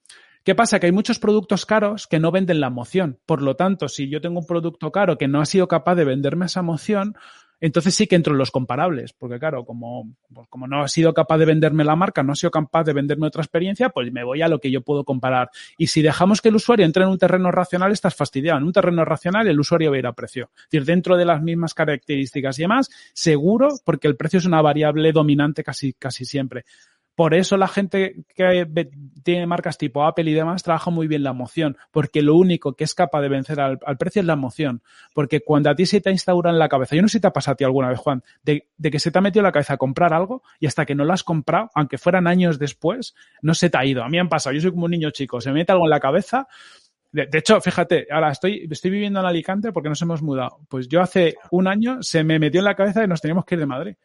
[0.44, 0.80] ¿Qué pasa?
[0.80, 3.20] Que hay muchos productos caros que no venden la emoción.
[3.26, 6.06] Por lo tanto, si yo tengo un producto caro que no ha sido capaz de
[6.06, 7.16] venderme esa emoción,
[7.60, 9.14] entonces sí que entro en los comparables.
[9.14, 12.36] Porque claro, como, pues como no ha sido capaz de venderme la marca, no ha
[12.36, 15.50] sido capaz de venderme otra experiencia, pues me voy a lo que yo puedo comparar.
[15.78, 18.60] Y si dejamos que el usuario entre en un terreno racional, estás fastidiado.
[18.60, 20.50] En un terreno racional, el usuario va a ir a precio.
[20.56, 24.62] Es decir, dentro de las mismas características y demás, seguro, porque el precio es una
[24.62, 26.66] variable dominante casi, casi siempre.
[27.18, 28.68] Por eso la gente que
[29.24, 32.84] tiene marcas tipo Apple y demás trabaja muy bien la emoción, porque lo único que
[32.84, 34.84] es capaz de vencer al, precio es la emoción.
[35.16, 37.26] Porque cuando a ti se te instaura en la cabeza, yo no sé si te
[37.26, 39.52] ha pasado a ti alguna vez, Juan, de, que se te ha metido en la
[39.52, 43.56] cabeza comprar algo y hasta que no lo has comprado, aunque fueran años después, no
[43.56, 44.04] se te ha ido.
[44.04, 45.86] A mí me han pasado, yo soy como un niño chico, se me mete algo
[45.86, 46.48] en la cabeza.
[47.12, 50.60] De, hecho, fíjate, ahora estoy, estoy viviendo en Alicante porque nos hemos mudado.
[50.70, 53.56] Pues yo hace un año se me metió en la cabeza que nos teníamos que
[53.56, 53.96] ir de Madrid.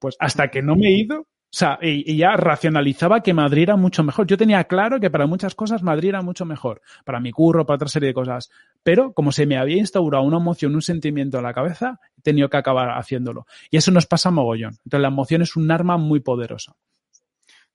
[0.00, 3.76] Pues hasta que no me he ido, o sea, y, ya racionalizaba que Madrid era
[3.76, 4.26] mucho mejor.
[4.26, 6.82] Yo tenía claro que para muchas cosas Madrid era mucho mejor.
[7.06, 8.50] Para mi curro, para otra serie de cosas.
[8.82, 12.50] Pero como se me había instaurado una emoción, un sentimiento en la cabeza, he tenido
[12.50, 13.46] que acabar haciéndolo.
[13.70, 14.74] Y eso nos pasa mogollón.
[14.84, 16.76] Entonces la emoción es un arma muy poderosa.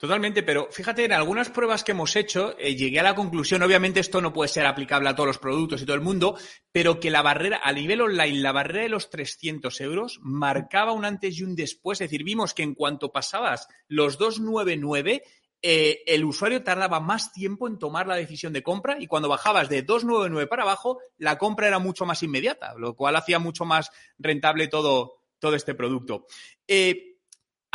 [0.04, 4.02] Totalmente, pero fíjate, en algunas pruebas que hemos hecho, eh, llegué a la conclusión, obviamente
[4.02, 6.38] esto no puede ser aplicable a todos los productos y todo el mundo,
[6.74, 11.06] pero que la barrera, a nivel online, la barrera de los 300 euros marcaba un
[11.06, 12.02] antes y un después.
[12.02, 15.24] Es decir, vimos que en cuanto pasabas los 299,
[15.62, 19.70] eh, el usuario tardaba más tiempo en tomar la decisión de compra y cuando bajabas
[19.70, 23.90] de 299 para abajo, la compra era mucho más inmediata, lo cual hacía mucho más
[24.18, 26.26] rentable todo, todo este producto.
[26.68, 27.13] Eh,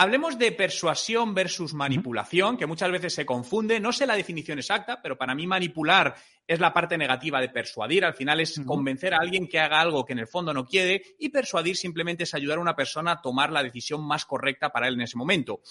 [0.00, 3.80] Hablemos de persuasión versus manipulación, que muchas veces se confunde.
[3.80, 6.14] No sé la definición exacta, pero para mí manipular
[6.46, 8.04] es la parte negativa de persuadir.
[8.04, 11.02] Al final es convencer a alguien que haga algo que en el fondo no quiere
[11.18, 14.86] y persuadir simplemente es ayudar a una persona a tomar la decisión más correcta para
[14.86, 15.62] él en ese momento.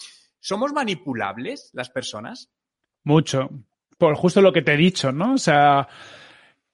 [0.41, 2.51] ¿Somos manipulables las personas?
[3.05, 3.49] Mucho.
[3.97, 5.35] Por justo lo que te he dicho, ¿no?
[5.35, 5.87] O sea,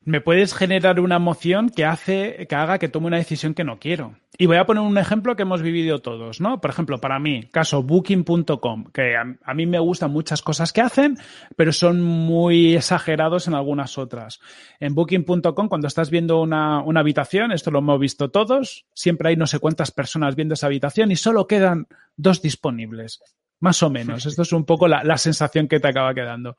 [0.06, 3.80] me puedes generar una emoción que hace, que haga que tome una decisión que no
[3.80, 4.16] quiero.
[4.38, 6.60] Y voy a poner un ejemplo que hemos vivido todos, ¿no?
[6.60, 11.18] Por ejemplo, para mí, caso booking.com, que a, mí me gustan muchas cosas que hacen,
[11.56, 14.40] pero son muy exagerados en algunas otras.
[14.80, 19.36] En booking.com, cuando estás viendo una, una habitación, esto lo hemos visto todos, siempre hay
[19.36, 21.88] no sé cuántas personas viendo esa habitación y solo quedan
[22.18, 23.22] dos disponibles.
[23.60, 24.26] Más o menos.
[24.26, 26.58] Esto es un poco la, la sensación que te acaba quedando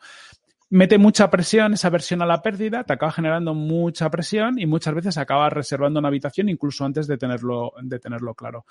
[0.75, 4.93] mete mucha presión, esa versión a la pérdida, te acaba generando mucha presión y muchas
[4.93, 8.67] veces acabas reservando una habitación incluso antes de tenerlo, de tenerlo claro.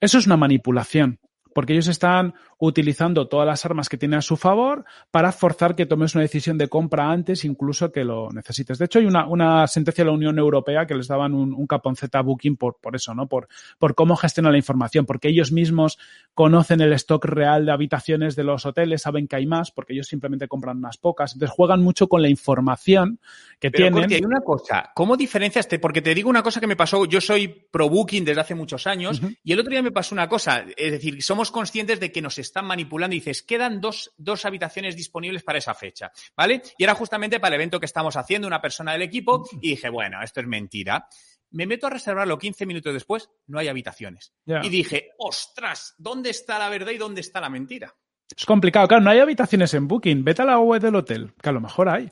[0.00, 1.20] Eso es una manipulación
[1.54, 5.86] porque ellos están utilizando todas las armas que tienen a su favor para forzar que
[5.86, 8.78] tomes una decisión de compra antes, incluso que lo necesites.
[8.78, 12.18] De hecho, hay una, sentencia de la Unión Europea que les daban un, un caponceta
[12.18, 13.28] a Booking por, por eso, ¿no?
[13.28, 15.98] Por, por cómo gestionar la información, porque ellos mismos
[16.34, 20.08] conocen el stock real de habitaciones de los hoteles, saben que hay más, porque ellos
[20.08, 21.34] simplemente compran unas pocas.
[21.34, 23.20] Entonces juegan mucho con la información
[23.60, 24.12] que Pero, tienen.
[24.12, 25.78] hay una cosa, ¿cómo diferenciaste?
[25.78, 28.86] Porque te digo una cosa que me pasó, yo soy pro Booking desde hace muchos
[28.86, 32.20] años, y el otro día me pasó una cosa, es decir, somos conscientes de que
[32.20, 36.62] nos están manipulando y dices, quedan dos, dos habitaciones disponibles para esa fecha, ¿vale?
[36.76, 39.88] Y era justamente para el evento que estamos haciendo, una persona del equipo, y dije,
[39.88, 41.08] bueno, esto es mentira.
[41.50, 44.34] Me meto a reservarlo 15 minutos después, no hay habitaciones.
[44.44, 47.94] Y dije, ostras, ¿dónde está la verdad y dónde está la mentira?
[48.36, 50.24] Es complicado, claro, no hay habitaciones en Booking.
[50.24, 52.10] Vete a la web del hotel, que a lo mejor hay.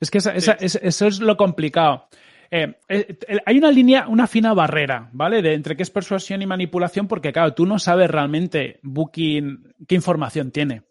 [0.00, 2.08] Es que eso es lo complicado.
[2.50, 5.40] Eh, eh, hay una línea, una fina barrera, ¿vale?
[5.40, 9.94] De entre qué es persuasión y manipulación, porque claro, tú no sabes realmente Booking qué
[9.94, 10.82] información tiene.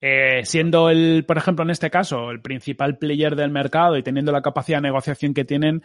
[0.00, 4.30] Eh, siendo el, por ejemplo, en este caso, el principal player del mercado y teniendo
[4.30, 5.82] la capacidad de negociación que tienen,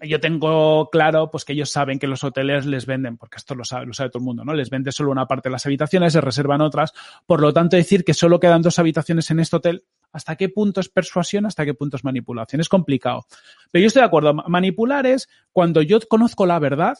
[0.00, 3.64] yo tengo claro pues que ellos saben que los hoteles les venden, porque esto lo
[3.64, 4.54] sabe, lo sabe todo el mundo, ¿no?
[4.54, 6.92] Les vende solo una parte de las habitaciones, se reservan otras.
[7.26, 10.80] Por lo tanto, decir que solo quedan dos habitaciones en este hotel, ¿hasta qué punto
[10.80, 11.44] es persuasión?
[11.44, 12.60] ¿Hasta qué punto es manipulación?
[12.60, 13.26] Es complicado.
[13.70, 14.32] Pero yo estoy de acuerdo.
[14.32, 16.96] Manipular es cuando yo conozco la verdad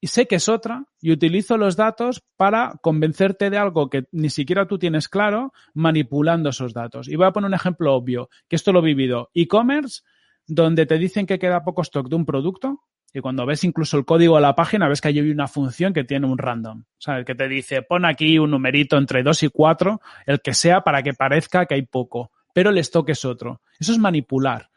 [0.00, 4.30] y sé que es otra y utilizo los datos para convencerte de algo que ni
[4.30, 7.08] siquiera tú tienes claro manipulando esos datos.
[7.08, 9.30] Y voy a poner un ejemplo obvio, que esto lo he vivido.
[9.32, 10.02] E-commerce
[10.46, 14.04] donde te dicen que queda poco stock de un producto y cuando ves incluso el
[14.04, 17.24] código de la página ves que hay una función que tiene un random, ¿sabes?
[17.24, 21.02] Que te dice, pon aquí un numerito entre 2 y 4, el que sea para
[21.02, 23.62] que parezca que hay poco, pero el stock es otro.
[23.78, 24.70] Eso es manipular,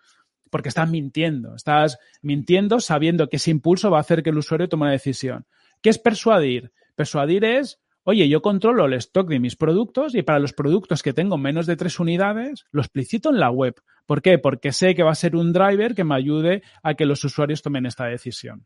[0.50, 4.70] porque estás mintiendo, estás mintiendo sabiendo que ese impulso va a hacer que el usuario
[4.70, 5.46] tome una decisión.
[5.82, 6.72] ¿Qué es persuadir?
[6.96, 11.14] Persuadir es Oye, yo controlo el stock de mis productos y para los productos que
[11.14, 13.76] tengo menos de tres unidades, lo explicito en la web.
[14.06, 14.38] ¿Por qué?
[14.38, 17.62] Porque sé que va a ser un driver que me ayude a que los usuarios
[17.62, 18.66] tomen esta decisión.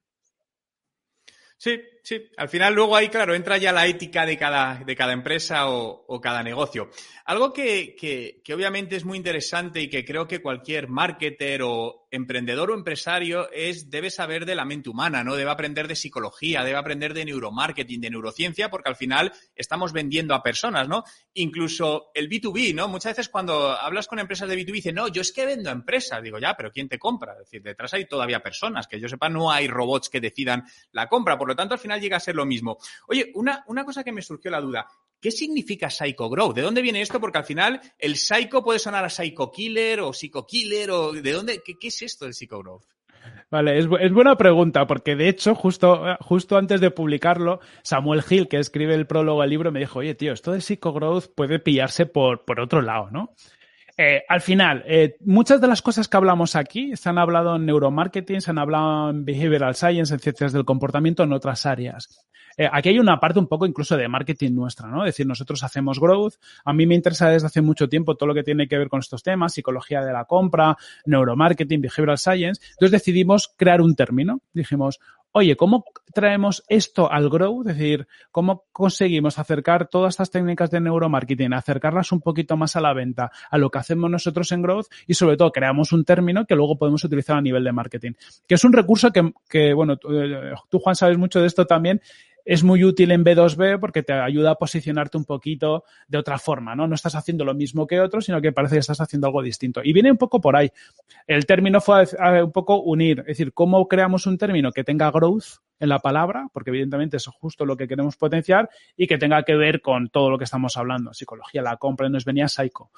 [1.58, 2.30] Sí, sí.
[2.38, 6.06] Al final luego ahí, claro, entra ya la ética de cada, de cada empresa o,
[6.08, 6.90] o cada negocio.
[7.26, 12.06] Algo que, que, que, obviamente es muy interesante y que creo que cualquier marketer o
[12.12, 15.36] emprendedor o empresario es, debe saber de la mente humana, ¿no?
[15.36, 20.36] Debe aprender de psicología, debe aprender de neuromarketing, de neurociencia, porque al final estamos vendiendo
[20.36, 21.04] a personas, ¿no?
[21.34, 22.88] Incluso el B2B, ¿no?
[22.88, 25.74] Muchas veces cuando hablas con empresas de B2B dicen, no, yo es que vendo a
[25.74, 26.22] empresas.
[26.22, 27.34] Digo, ya, pero ¿quién te compra?
[27.34, 28.88] Es decir, detrás hay todavía personas.
[28.88, 31.38] Que yo sepa, no hay robots que decidan la compra.
[31.38, 32.78] Por lo tanto, al final llega a ser lo mismo.
[33.08, 34.88] Oye, una, una cosa que me surgió la duda.
[35.22, 36.56] ¿Qué significa Psycho Growth?
[36.56, 37.20] ¿De dónde viene esto?
[37.20, 41.32] Porque al final el Psycho puede sonar a Psycho Killer o Psycho Killer o ¿de
[41.32, 41.64] dónde?
[41.64, 42.84] ¿Qué, es esto del Psycho Growth?
[43.50, 48.48] Vale, es, es, buena pregunta, porque de hecho, justo, justo antes de publicarlo, Samuel Hill,
[48.48, 51.58] que escribe el prólogo al libro, me dijo, oye, tío, esto de Psycho Growth puede
[51.58, 53.34] pillarse por, por otro lado, ¿no?
[53.98, 57.66] Eh, al final, eh, muchas de las cosas que hablamos aquí se han hablado en
[57.66, 62.26] neuromarketing, se han hablado en behavioral science, en ciencias del comportamiento, en otras áreas.
[62.58, 65.06] Eh, aquí hay una parte un poco incluso de marketing nuestra, ¿no?
[65.06, 66.36] Es decir, nosotros hacemos growth.
[66.64, 69.00] A mí me interesa desde hace mucho tiempo todo lo que tiene que ver con
[69.00, 72.62] estos temas, psicología de la compra, neuromarketing, behavioral science.
[72.72, 74.42] Entonces decidimos crear un término.
[74.54, 75.00] Dijimos,
[75.38, 77.68] oye, ¿cómo traemos esto al growth?
[77.68, 82.82] Es decir, ¿cómo conseguimos acercar todas estas técnicas de neuromarketing, acercarlas un poquito más a
[82.82, 86.46] la venta, a lo que hacemos nosotros en growth y sobre todo creamos un término
[86.46, 88.14] que luego podemos utilizar a nivel de marketing?
[88.48, 90.08] Que es un recurso que, que bueno, tú,
[90.70, 92.02] tú Juan sabes mucho de esto también
[92.46, 96.76] es muy útil en B2B porque te ayuda a posicionarte un poquito de otra forma,
[96.76, 96.88] ¿no?
[96.88, 99.82] No estás haciendo lo mismo que otros, sino que parece que estás haciendo algo distinto.
[99.84, 100.70] Y viene un poco por ahí.
[101.26, 102.06] El término fue
[102.44, 106.48] un poco unir, es decir, cómo creamos un término que tenga growth en la palabra,
[106.54, 110.10] porque evidentemente eso es justo lo que queremos potenciar y que tenga que ver con
[110.10, 111.14] todo lo que estamos hablando.
[111.14, 112.92] Psicología, la compra, nos venía Psycho.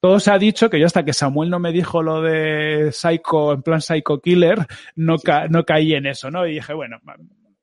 [0.00, 3.52] Todo se ha dicho que yo hasta que Samuel no me dijo lo de Psycho,
[3.52, 6.46] en plan Psycho Killer, no, ca no caí en eso, ¿no?
[6.46, 6.98] Y dije, bueno,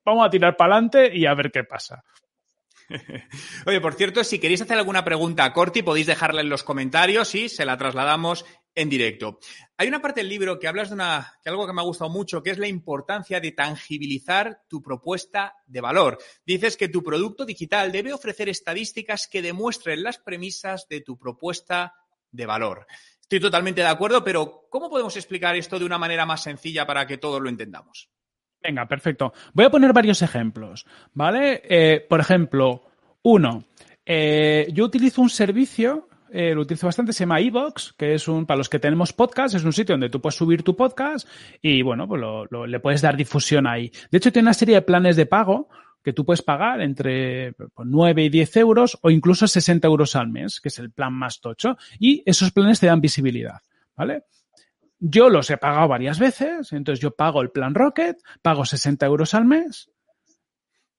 [0.05, 2.03] vamos a tirar para adelante y a ver qué pasa.
[3.65, 7.33] Oye, por cierto, si queréis hacer alguna pregunta a Corti, podéis dejarla en los comentarios
[7.35, 9.39] y se la trasladamos en directo.
[9.77, 12.09] Hay una parte del libro que hablas de una, que algo que me ha gustado
[12.09, 16.17] mucho, que es la importancia de tangibilizar tu propuesta de valor.
[16.45, 21.95] Dices que tu producto digital debe ofrecer estadísticas que demuestren las premisas de tu propuesta
[22.31, 22.85] de valor.
[23.21, 27.07] Estoy totalmente de acuerdo, pero ¿cómo podemos explicar esto de una manera más sencilla para
[27.07, 28.09] que todos lo entendamos?
[28.61, 29.33] Venga, perfecto.
[29.53, 31.61] Voy a poner varios ejemplos, ¿vale?
[31.63, 32.83] Eh, por ejemplo,
[33.23, 33.65] uno,
[34.05, 38.45] eh, yo utilizo un servicio, eh, lo utilizo bastante, se llama iVox, que es un,
[38.45, 41.27] para los que tenemos podcast, es un sitio donde tú puedes subir tu podcast
[41.61, 43.91] y, bueno, pues lo, lo, le puedes dar difusión ahí.
[44.11, 45.69] De hecho, tiene una serie de planes de pago
[46.05, 50.29] que tú puedes pagar entre 9 pues, y 10 euros o incluso 60 euros al
[50.29, 53.57] mes, que es el plan más tocho, y esos planes te dan visibilidad,
[53.97, 54.23] ¿vale?
[55.07, 59.35] Yo los he pagado varias veces, entonces yo pago el plan Rocket, pago 60 euros
[59.35, 59.91] al mes,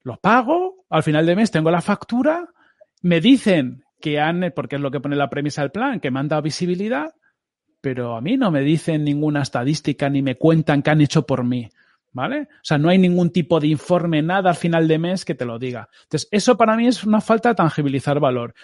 [0.04, 2.48] lo pago, al final de mes tengo la factura,
[3.02, 6.20] me dicen que han, porque es lo que pone la premisa del plan, que me
[6.20, 7.16] han dado visibilidad,
[7.80, 11.42] pero a mí no me dicen ninguna estadística ni me cuentan qué han hecho por
[11.42, 11.68] mí.
[12.12, 12.42] ¿Vale?
[12.42, 15.44] O sea, no hay ningún tipo de informe, nada al final de mes que te
[15.44, 15.88] lo diga.
[16.04, 18.54] Entonces, eso para mí es una falta de tangibilizar valor.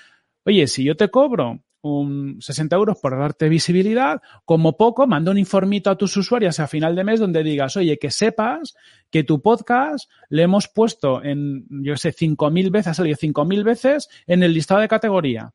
[0.46, 5.38] Oye, si yo te cobro un 60 euros por darte visibilidad, como poco, manda un
[5.38, 8.74] informito a tus usuarios a final de mes donde digas, oye, que sepas
[9.10, 14.08] que tu podcast le hemos puesto en, yo sé, 5.000 veces, ha salido 5.000 veces
[14.26, 15.52] en el listado de categoría.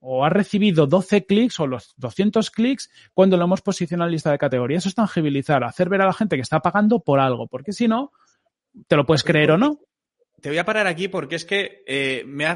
[0.00, 4.30] o ha recibido 12 clics o los 200 clics cuando lo hemos posicionado en lista
[4.30, 4.78] de categoría.
[4.78, 7.88] Eso es tangibilizar, hacer ver a la gente que está pagando por algo, porque si
[7.88, 8.12] no,
[8.86, 9.80] te lo puedes creer o no.
[10.46, 12.46] Te voy a parar aquí porque es que eh, me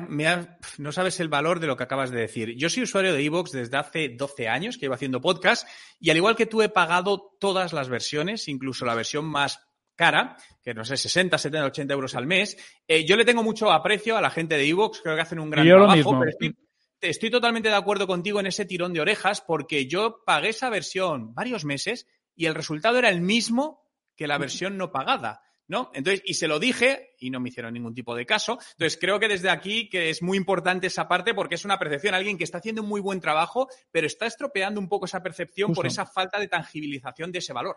[0.78, 2.54] no sabes el valor de lo que acabas de decir.
[2.56, 5.66] Yo soy usuario de Evox desde hace 12 años que llevo haciendo podcast
[5.98, 9.58] y al igual que tú he pagado todas las versiones, incluso la versión más
[9.96, 12.56] cara, que no sé, 60, 70, 80 euros al mes.
[12.86, 15.50] Eh, yo le tengo mucho aprecio a la gente de Evox, creo que hacen un
[15.50, 16.54] gran trabajo, pero
[17.00, 21.34] estoy, totalmente de acuerdo contigo en ese tirón de orejas porque yo pagué esa versión
[21.34, 23.82] varios meses y el resultado era el mismo
[24.14, 25.42] que la versión no pagada.
[25.70, 25.92] ¿No?
[25.94, 28.58] Entonces, y se lo dije y no me hicieron ningún tipo de caso.
[28.72, 32.12] Entonces, creo que desde aquí que es muy importante esa parte porque es una percepción,
[32.12, 35.72] alguien que está haciendo un muy buen trabajo, pero está estropeando un poco esa percepción
[35.72, 37.76] por esa falta de tangibilización de ese valor.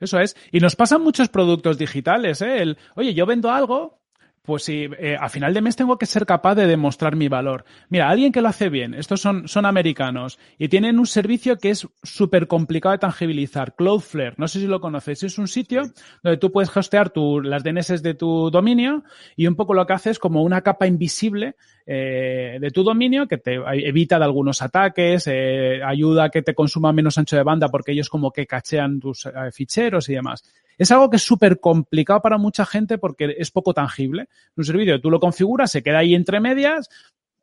[0.00, 0.34] Eso es.
[0.50, 2.60] Y nos pasan muchos productos digitales, ¿eh?
[2.60, 4.01] El, oye, yo vendo algo,
[4.42, 7.64] pues si eh, a final de mes tengo que ser capaz de demostrar mi valor.
[7.88, 11.70] Mira, alguien que lo hace bien, estos son, son americanos y tienen un servicio que
[11.70, 14.34] es súper complicado de tangibilizar, Cloudflare.
[14.38, 15.82] No sé si lo conoces, es un sitio
[16.22, 19.04] donde tú puedes hostear tu, las DNS de tu dominio
[19.36, 21.54] y un poco lo que hace es como una capa invisible
[21.86, 26.54] eh, de tu dominio que te evita de algunos ataques, eh, ayuda a que te
[26.54, 30.44] consuma menos ancho de banda porque ellos como que cachean tus eh, ficheros y demás.
[30.78, 34.28] Es algo que es súper complicado para mucha gente porque es poco tangible.
[34.56, 36.88] Un servicio, tú lo configuras, se queda ahí entre medias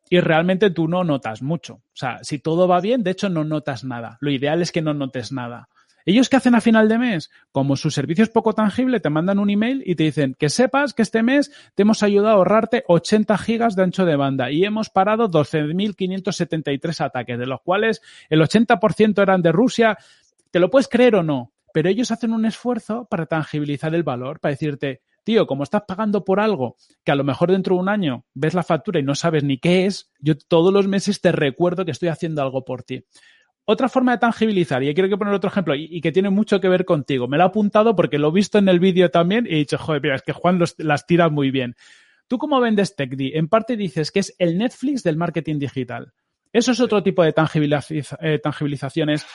[0.08, 1.74] y realmente tú no notas mucho.
[1.74, 4.18] O sea, si todo va bien, de hecho no notas nada.
[4.20, 5.68] Lo ideal es que no notes nada.
[6.04, 7.30] ¿Ellos qué hacen a final de mes?
[7.52, 10.94] Como su servicio es poco tangible, te mandan un email y te dicen que sepas
[10.94, 14.64] que este mes te hemos ayudado a ahorrarte 80 gigas de ancho de banda y
[14.64, 19.98] hemos parado 12.573 ataques, de los cuales el 80% eran de Rusia.
[20.50, 21.52] ¿Te lo puedes creer o no?
[21.72, 26.24] Pero ellos hacen un esfuerzo para tangibilizar el valor, para decirte, tío, como estás pagando
[26.24, 29.14] por algo que a lo mejor dentro de un año ves la factura y no
[29.14, 32.82] sabes ni qué es, yo todos los meses te recuerdo que estoy haciendo algo por
[32.82, 33.04] ti.
[33.64, 36.68] Otra forma de tangibilizar, y quiero que poner otro ejemplo, y, que tiene mucho que
[36.68, 37.28] ver contigo.
[37.28, 39.78] Me lo he apuntado porque lo he visto en el vídeo también y he dicho,
[39.78, 41.76] joder, mira, es que Juan las tira muy bien.
[42.26, 43.32] ¿Tú cómo vendes TechDi?
[43.34, 46.12] En parte dices que es el Netflix del marketing digital.
[46.52, 49.26] Eso es otro tipo de eh, tangibilizaciones.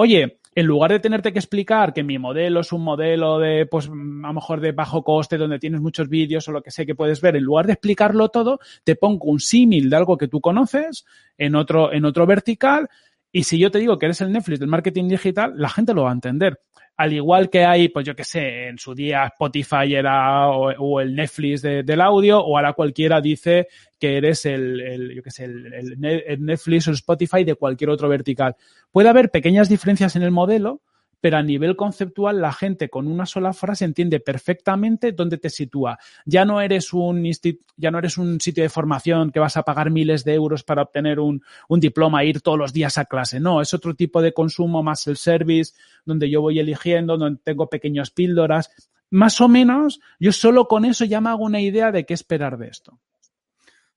[0.00, 3.88] Oye, en lugar de tenerte que explicar que mi modelo es un modelo de, pues,
[3.88, 6.94] a lo mejor de bajo coste, donde tienes muchos vídeos o lo que sé que
[6.94, 10.40] puedes ver, en lugar de explicarlo todo, te pongo un símil de algo que tú
[10.40, 11.04] conoces
[11.36, 12.88] en otro, en otro vertical
[13.32, 16.04] y si yo te digo que eres el Netflix del marketing digital, la gente lo
[16.04, 16.60] va a entender.
[16.98, 21.14] Al igual que hay, pues yo qué sé, en su día Spotify era o, el
[21.14, 23.68] Netflix del audio, o ahora cualquiera dice
[24.00, 25.94] que eres el, yo qué sé, el,
[26.40, 28.56] Netflix o Spotify de cualquier otro vertical.
[28.90, 30.82] Puede haber pequeñas diferencias en el modelo,
[31.20, 35.98] pero a nivel conceptual la gente con una sola frase entiende perfectamente dónde te sitúa.
[36.24, 37.28] Ya no eres un
[37.76, 40.82] ya no eres un sitio de formación que vas a pagar miles de euros para
[40.82, 43.40] obtener un, un diploma e ir todos los días a clase.
[43.40, 47.68] No, es otro tipo de consumo más el service, donde yo voy eligiendo, donde tengo
[47.68, 48.70] pequeñas píldoras.
[49.10, 52.58] Más o menos, yo solo con eso ya me hago una idea de qué esperar
[52.58, 52.98] de esto.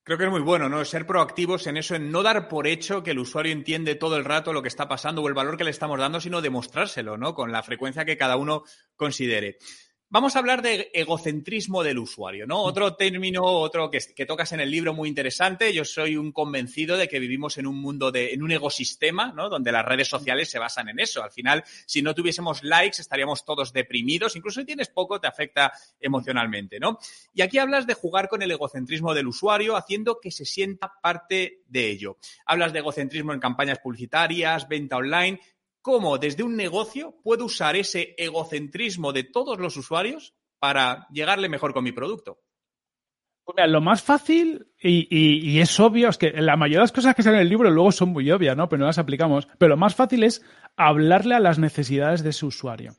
[0.04, 0.84] Creo que es muy bueno, ¿no?
[0.84, 4.24] Ser proactivos en eso, en no dar por hecho que el usuario entiende todo el
[4.24, 7.34] rato lo que está pasando o el valor que le estamos dando, sino demostrárselo, ¿no?
[7.34, 8.64] Con la frecuencia que cada uno
[8.96, 9.58] considere.
[10.12, 12.60] Vamos a hablar de egocentrismo del usuario, ¿no?
[12.60, 15.72] Otro término, otro que, tocas en el libro muy interesante.
[15.72, 19.48] Yo soy un convencido de que vivimos en un mundo de, en un ecosistema, ¿no?
[19.48, 21.22] Donde las redes sociales se basan en eso.
[21.22, 24.36] Al final, si no tuviésemos likes, estaríamos todos deprimidos.
[24.36, 26.98] Incluso si tienes poco, te afecta emocionalmente, ¿no?
[27.32, 31.62] Y aquí hablas de jugar con el egocentrismo del usuario, haciendo que se sienta parte
[31.68, 32.18] de ello.
[32.44, 35.40] Hablas de egocentrismo en campañas publicitarias, venta online
[35.82, 41.74] cómo desde un negocio puedo usar ese egocentrismo de todos los usuarios para llegarle mejor
[41.74, 42.38] con mi producto.
[43.44, 47.16] Pues mira, lo más fácil y, es obvio, es que la mayoría de las cosas
[47.16, 48.68] que salen en el libro luego son muy obvias, ¿no?
[48.68, 49.48] Pero no las aplicamos.
[49.58, 50.42] Pero lo más fácil es
[50.76, 52.94] hablarle a las necesidades de ese usuario.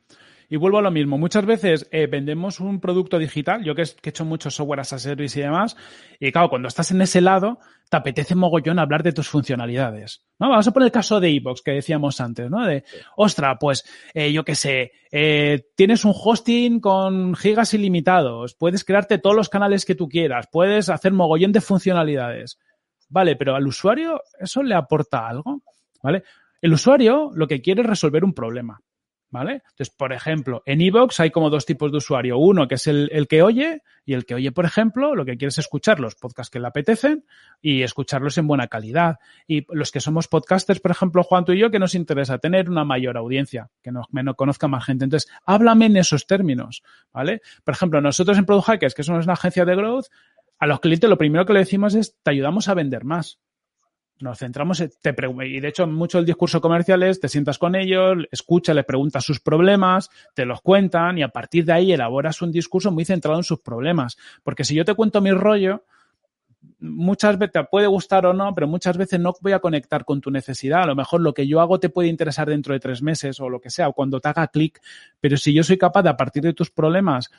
[0.48, 1.18] Y vuelvo a lo mismo.
[1.18, 4.98] Muchas veces eh, vendemos un producto digital, yo que, he hecho mucho software as a
[4.98, 5.76] service y demás,
[6.20, 10.24] y claro, cuando estás en ese lado, te apetece mogollón hablar de tus funcionalidades.
[10.38, 10.50] ¿no?
[10.50, 12.66] Vamos a poner el caso de iVoox que decíamos antes, ¿no?
[12.66, 12.84] De,
[13.16, 19.18] ostra, pues eh, yo qué sé, eh, tienes un hosting con gigas ilimitados, puedes crearte
[19.18, 22.58] todos los canales que tú quieras, puedes hacer mogollón de funcionalidades.
[23.08, 25.62] Vale, pero al usuario eso le aporta algo,
[26.02, 26.24] ¿vale?
[26.60, 28.80] El usuario lo que quiere es resolver un problema.
[29.34, 29.62] ¿Vale?
[29.70, 32.38] Entonces, por ejemplo, en Evox hay como dos tipos de usuario.
[32.38, 35.48] Uno que es el, que oye y el que oye, por ejemplo, lo que quiere
[35.48, 37.24] es escuchar los podcasts que le apetecen
[37.60, 39.18] y escucharlos en buena calidad.
[39.48, 42.70] Y los que somos podcasters, por ejemplo, Juan, tú y yo, que nos interesa tener
[42.70, 44.06] una mayor audiencia, que nos,
[44.36, 45.02] conozca más gente.
[45.02, 47.42] Entonces, háblame en esos términos, ¿vale?
[47.64, 50.06] Por ejemplo, nosotros en Product Hackers, que somos una agencia de growth,
[50.60, 53.40] a los clientes lo primero que le decimos es, te ayudamos a vender más.
[54.20, 55.14] Nos centramos en, te
[55.46, 59.24] y de hecho mucho el discurso comercial es te sientas con ellos, escucha, les preguntas
[59.24, 63.38] sus problemas, te los cuentan y a partir de ahí elaboras un discurso muy centrado
[63.38, 64.16] en sus problemas.
[64.42, 65.84] Porque si yo te cuento mi rollo,
[66.78, 70.20] muchas veces te puede gustar o no, pero muchas veces no voy a conectar con
[70.20, 70.82] tu necesidad.
[70.82, 73.48] A lo mejor lo que yo hago te puede interesar dentro de tres meses o
[73.48, 74.80] lo que sea, o cuando te haga clic,
[75.20, 77.30] pero si yo soy capaz de a partir de tus problemas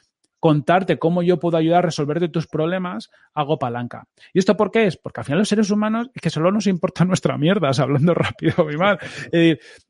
[0.46, 4.08] contarte cómo yo puedo ayudar a resolverte tus problemas, hago palanca.
[4.32, 4.96] ¿Y esto por qué es?
[4.96, 8.70] Porque al final los seres humanos es que solo nos importa nuestra mierda, hablando rápido
[8.70, 9.00] y mal.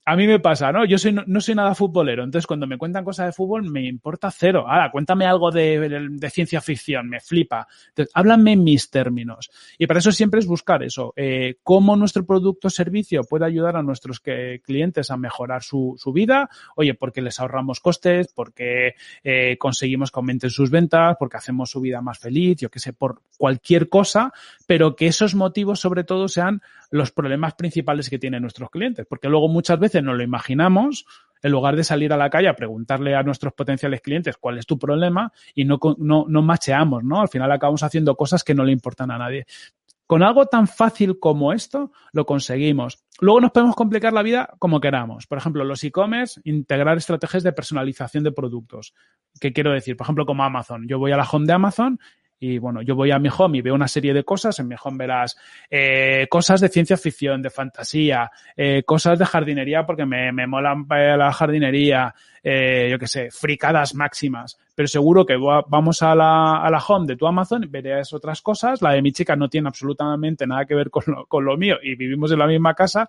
[0.06, 0.86] a mí me pasa, ¿no?
[0.86, 4.32] Yo soy, no, soy nada futbolero, entonces cuando me cuentan cosas de fútbol me importa
[4.32, 4.64] cero.
[4.66, 7.68] Ahora, cuéntame algo de, ciencia ficción, me flipa.
[7.90, 9.52] Entonces, háblame en mis términos.
[9.78, 13.76] Y para eso siempre es buscar eso, eh, cómo nuestro producto o servicio puede ayudar
[13.76, 16.50] a nuestros clientes a mejorar su, su, vida.
[16.78, 21.82] Oye, porque les ahorramos costes, porque eh, conseguimos que aumenten sus ventas, porque hacemos su
[21.82, 24.34] vida más feliz, yo qué sé, por cualquier cosa,
[24.68, 29.30] pero que esos motivos sobre todo sean los problemas principales que tienen nuestros clientes, porque
[29.30, 31.06] luego muchas veces nos lo imaginamos
[31.42, 34.66] en lugar de salir a la calle a preguntarle a nuestros potenciales clientes cuál es
[34.66, 37.22] tu problema y no, no, no macheamos, ¿no?
[37.22, 39.46] Al final acabamos haciendo cosas que no le importan a nadie.
[40.08, 43.04] Con algo tan fácil como esto, lo conseguimos.
[43.20, 45.26] Luego nos podemos complicar la vida como queramos.
[45.26, 48.94] Por ejemplo, los e-commerce, integrar estrategias de personalización de productos.
[49.40, 49.98] ¿Qué quiero decir?
[49.98, 50.88] Por ejemplo, como Amazon.
[50.88, 52.00] Yo voy a la home de Amazon
[52.40, 54.60] y bueno, yo voy a mi home y veo una serie de cosas.
[54.60, 55.38] En mi home verás
[55.70, 60.86] eh, cosas de ciencia ficción, de fantasía, eh, cosas de jardinería porque me, me molan
[60.90, 62.14] la jardinería,
[62.44, 64.58] eh, yo qué sé, fricadas máximas.
[64.76, 68.42] Pero seguro que vamos a la, a la home de tu Amazon y verás otras
[68.42, 68.82] cosas.
[68.82, 71.78] La de mi chica no tiene absolutamente nada que ver con lo, con lo mío
[71.82, 73.08] y vivimos en la misma casa.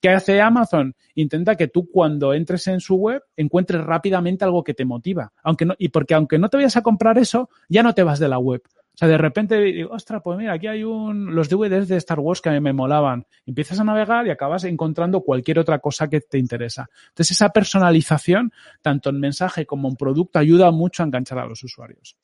[0.00, 0.94] ¿Qué hace Amazon?
[1.14, 5.32] Intenta que tú cuando entres en su web encuentres rápidamente algo que te motiva.
[5.42, 8.20] Aunque no, y porque aunque no te vayas a comprar eso, ya no te vas
[8.20, 8.62] de la web.
[8.66, 12.18] O sea, de repente digo, ostras, pues mira, aquí hay un, los DVDs de Star
[12.18, 13.26] Wars que a mí me molaban.
[13.46, 16.88] Empiezas a navegar y acabas encontrando cualquier otra cosa que te interesa.
[17.10, 21.62] Entonces, esa personalización, tanto en mensaje como en producto, ayuda mucho a enganchar a los
[21.62, 22.16] usuarios.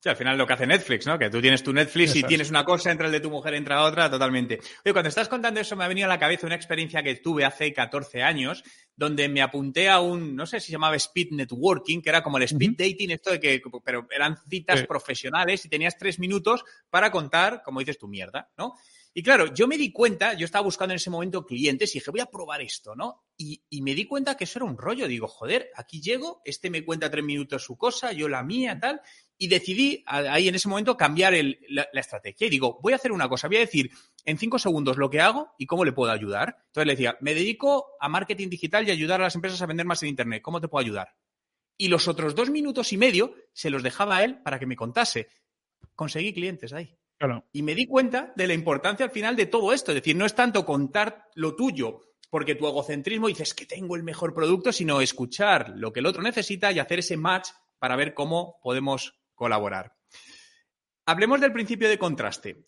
[0.00, 1.18] Sí, al final lo que hace Netflix, ¿no?
[1.18, 3.82] Que tú tienes tu Netflix y tienes una cosa, entra el de tu mujer, entra
[3.82, 4.60] otra, totalmente.
[4.84, 7.44] Oye, cuando estás contando eso me ha venido a la cabeza una experiencia que tuve
[7.44, 8.62] hace 14 años,
[8.94, 12.36] donde me apunté a un, no sé si se llamaba Speed Networking, que era como
[12.36, 17.10] el Speed Dating, esto de que, pero eran citas profesionales y tenías tres minutos para
[17.10, 18.74] contar, como dices, tu mierda, ¿no?
[19.14, 22.10] Y claro, yo me di cuenta, yo estaba buscando en ese momento clientes y dije,
[22.10, 23.24] voy a probar esto, ¿no?
[23.36, 25.08] Y, me di cuenta que eso era un rollo.
[25.08, 29.00] Digo, joder, aquí llego, este me cuenta tres minutos su cosa, yo la mía, tal
[29.40, 31.32] y decidí ahí en ese momento cambiar
[31.68, 32.48] la, estrategia.
[32.48, 33.90] Y digo, voy a hacer una cosa, voy a decir
[34.24, 36.56] en cinco segundos lo que hago y cómo le puedo ayudar.
[36.66, 39.86] Entonces le decía, me dedico a marketing digital y ayudar a las empresas a vender
[39.86, 40.42] más en Internet.
[40.42, 41.14] ¿Cómo te puedo ayudar?
[41.76, 44.74] Y los otros dos minutos y medio se los dejaba a él para que me
[44.74, 45.28] contase.
[45.94, 46.97] Conseguí clientes ahí.
[47.52, 49.90] Y me di cuenta de la importancia al final de todo esto.
[49.90, 52.00] Es decir, no es tanto contar lo tuyo
[52.30, 56.22] porque tu egocentrismo dices que tengo el mejor producto, sino escuchar lo que el otro
[56.22, 57.48] necesita y hacer ese match
[57.78, 59.94] para ver cómo podemos colaborar.
[61.06, 62.66] Hablemos del principio de contraste.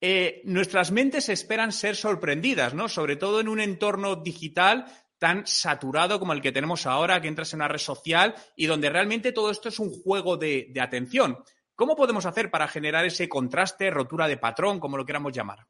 [0.00, 2.88] Eh, nuestras mentes esperan ser sorprendidas, ¿no?
[2.88, 4.86] Sobre todo en un entorno digital
[5.18, 8.90] tan saturado como el que tenemos ahora, que entras en una red social y donde
[8.90, 11.38] realmente todo esto es un juego de atención.
[11.82, 15.66] ¿Cómo podemos hacer para generar ese contraste, rotura de patrón, como lo queramos llamar?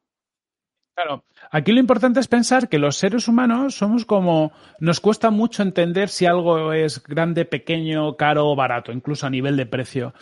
[0.95, 5.63] Claro, aquí lo importante es pensar que los seres humanos somos como, nos cuesta mucho
[5.63, 10.13] entender si algo es grande, pequeño, caro o barato, incluso a nivel de precio.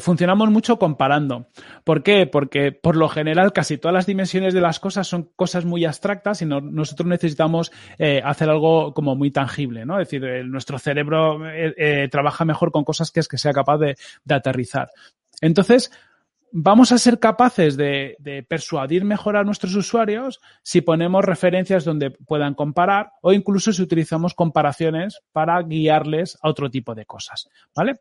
[0.00, 1.46] Funcionamos mucho comparando.
[1.84, 2.26] ¿Por qué?
[2.26, 6.42] Porque por lo general casi todas las dimensiones de las cosas son cosas muy abstractas
[6.42, 10.00] y nosotros necesitamos eh, hacer algo como muy tangible, ¿no?
[10.00, 13.78] Es decir, nuestro cerebro eh, eh, trabaja mejor con cosas que es que sea capaz
[13.78, 13.94] de
[14.28, 14.88] aterrizar.
[15.40, 15.90] Entonces,
[16.52, 18.16] vamos a ser capaces de,
[18.48, 24.34] persuadir mejor a nuestros usuarios si ponemos referencias donde puedan comparar o incluso si utilizamos
[24.34, 28.00] comparaciones para guiarles a otro tipo de cosas, ¿vale?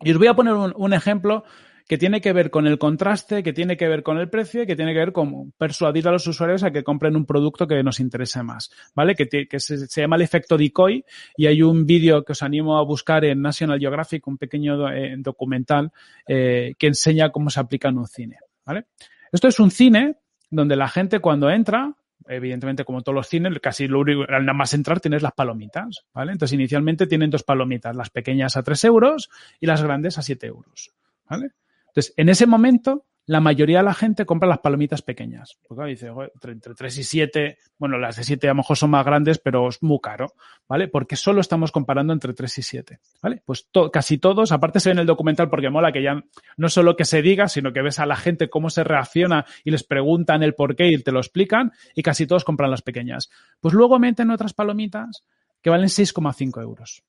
[0.00, 1.44] Y os voy a poner un ejemplo
[1.88, 4.66] que tiene que ver con el contraste, que tiene que ver con el precio y
[4.66, 7.82] que tiene que ver con persuadir a los usuarios a que compren un producto que
[7.82, 9.14] nos interese más, ¿vale?
[9.14, 11.04] Que, se, llama el efecto decoy
[11.36, 15.14] y hay un vídeo que os animo a buscar en National Geographic, un pequeño eh,
[15.18, 15.92] documental
[16.26, 18.86] eh, que enseña cómo se aplica en un cine, ¿vale?
[19.30, 20.16] Esto es un cine
[20.50, 21.94] donde la gente cuando entra
[22.28, 26.32] evidentemente como todos los cines, casi lo único, nada más entrar tienes las palomitas, ¿vale?
[26.32, 29.30] Entonces inicialmente tienen dos palomitas, las pequeñas a 3 euros
[29.60, 30.92] y las grandes a 7 euros,
[31.28, 31.50] ¿vale?
[31.92, 35.58] Entonces, en ese momento, la mayoría de la gente compra las palomitas pequeñas.
[35.68, 36.10] Porque dice,
[36.42, 39.68] entre 3 y 7, bueno, las de 7 a lo mejor son más grandes, pero
[39.68, 40.32] es muy caro,
[40.68, 40.88] ¿vale?
[40.88, 43.42] Porque solo estamos comparando entre 3 y 7, ¿vale?
[43.44, 46.24] Pues casi todos, aparte se ve en el documental porque mola que ya
[46.56, 49.70] no solo que se diga, sino que ves a la gente cómo se reacciona y
[49.70, 53.30] les preguntan el por qué y te lo explican y casi todos compran las pequeñas.
[53.60, 55.24] Pues luego meten otras palomitas
[55.60, 57.04] que valen 6,5 euros.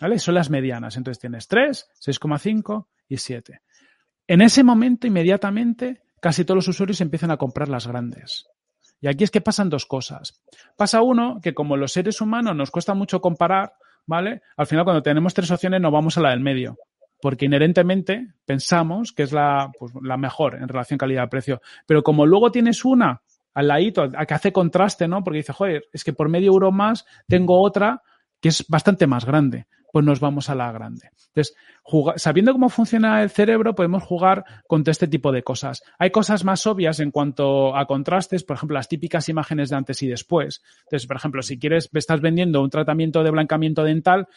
[0.00, 0.18] ¿Vale?
[0.18, 0.96] Son las medianas.
[0.96, 3.62] Entonces tienes 3, 6,5 y 7.
[4.28, 8.46] En ese momento, inmediatamente, casi todos los usuarios empiezan a comprar las grandes.
[9.00, 10.44] Y aquí es que pasan dos cosas.
[10.76, 13.72] Pasa uno, que como los seres humanos nos cuesta mucho comparar,
[14.06, 14.42] ¿vale?
[14.58, 16.76] Al final, cuando tenemos tres opciones, nos vamos a la del medio.
[17.22, 21.62] Porque inherentemente pensamos que es la, pues, la mejor en relación calidad-precio.
[21.86, 23.22] Pero como luego tienes una
[23.54, 25.24] al ladito, a que hace contraste, ¿no?
[25.24, 28.02] Porque dice, joder, es que por medio euro más tengo otra
[28.40, 31.10] que es bastante más grande pues nos vamos a la grande.
[31.28, 31.54] Entonces,
[32.16, 35.82] sabiendo cómo funciona el cerebro, podemos jugar con todo este tipo de cosas.
[35.98, 40.02] Hay cosas más obvias en cuanto a contrastes, por ejemplo, las típicas imágenes de antes
[40.02, 40.62] y después.
[40.84, 44.28] Entonces, por ejemplo, si quieres, estás vendiendo un tratamiento de blancamiento dental,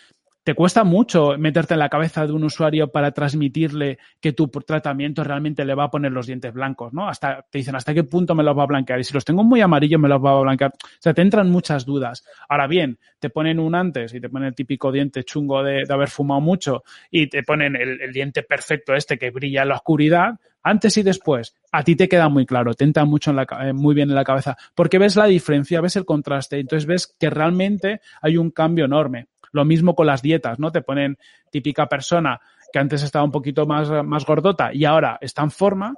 [0.43, 5.23] te cuesta mucho meterte en la cabeza de un usuario para transmitirle que tu tratamiento
[5.23, 7.07] realmente le va a poner los dientes blancos, ¿no?
[7.07, 9.43] Hasta te dicen hasta qué punto me los va a blanquear y si los tengo
[9.43, 10.71] muy amarillos me los va a blanquear.
[10.73, 12.25] O sea, te entran muchas dudas.
[12.49, 16.09] Ahora bien, te ponen un antes y te ponen el típico diente chungo de, haber
[16.09, 20.97] fumado mucho y te ponen el, diente perfecto este que brilla en la oscuridad, antes
[20.97, 23.95] y después, a ti te queda muy claro, te entra mucho en la, eh, muy
[23.95, 28.01] bien en la cabeza, porque ves la diferencia, ves el contraste, entonces ves que realmente
[28.21, 29.27] hay un cambio enorme.
[29.51, 30.71] Lo mismo con las dietas, ¿no?
[30.71, 31.17] Te ponen
[31.51, 32.39] típica persona
[32.71, 35.93] que antes estaba un poquito más, más gordota y ahora está en forma,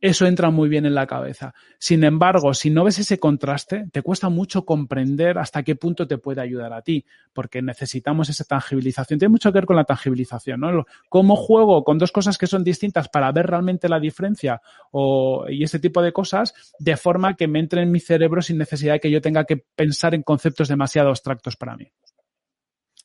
[0.00, 1.52] eso entra muy bien en la cabeza.
[1.78, 6.16] Sin embargo, si no ves ese contraste, te cuesta mucho comprender hasta qué punto te
[6.16, 9.18] puede ayudar a ti, porque necesitamos esa tangibilización.
[9.18, 10.86] Tiene mucho que ver con la tangibilización, ¿no?
[11.10, 15.64] Cómo juego con dos cosas que son distintas para ver realmente la diferencia o, y
[15.64, 19.00] ese tipo de cosas, de forma que me entre en mi cerebro sin necesidad de
[19.00, 21.92] que yo tenga que pensar en conceptos demasiado abstractos para mí.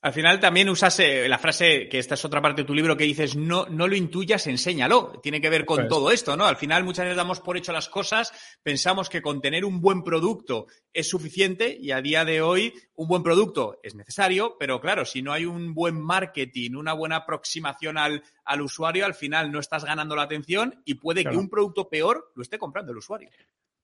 [0.05, 2.95] Al final también usas eh, la frase, que esta es otra parte de tu libro,
[2.95, 5.19] que dices, no, no lo intuyas, enséñalo.
[5.23, 6.45] Tiene que ver con todo esto, ¿no?
[6.45, 8.31] Al final muchas veces damos por hecho las cosas,
[8.61, 13.07] pensamos que con tener un buen producto es suficiente y a día de hoy un
[13.07, 17.97] buen producto es necesario, pero claro, si no hay un buen marketing, una buena aproximación
[17.97, 21.89] al, al usuario, al final no estás ganando la atención y puede que un producto
[21.89, 23.31] peor lo esté comprando el usuario.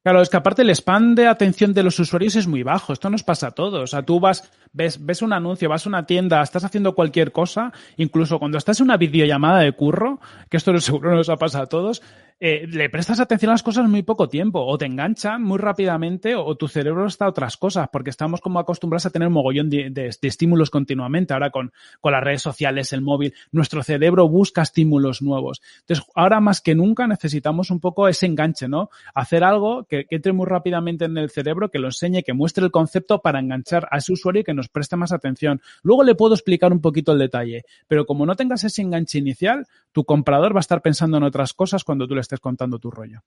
[0.03, 2.91] Claro, es que aparte el spam de atención de los usuarios es muy bajo.
[2.91, 3.83] Esto nos pasa a todos.
[3.83, 7.31] O sea, tú vas, ves, ves un anuncio, vas a una tienda, estás haciendo cualquier
[7.31, 11.65] cosa, incluso cuando estás en una videollamada de curro, que esto seguro nos ha pasado
[11.65, 12.01] a todos,
[12.43, 16.33] eh, le prestas atención a las cosas muy poco tiempo, o te enganchan muy rápidamente,
[16.35, 19.69] o, tu cerebro está a otras cosas, porque estamos como acostumbrados a tener un mogollón
[19.69, 21.35] de, estímulos continuamente.
[21.35, 25.61] Ahora con, con, las redes sociales, el móvil, nuestro cerebro busca estímulos nuevos.
[25.81, 28.89] Entonces, ahora más que nunca necesitamos un poco ese enganche, ¿no?
[29.13, 32.71] Hacer algo que, entre muy rápidamente en el cerebro, que lo enseñe, que muestre el
[32.71, 35.61] concepto para enganchar a ese usuario y que nos preste más atención.
[35.83, 39.67] Luego le puedo explicar un poquito el detalle, pero como no tengas ese enganche inicial,
[39.91, 42.89] tu comprador va a estar pensando en otras cosas cuando tú le estés contando tu
[42.89, 43.23] rollo.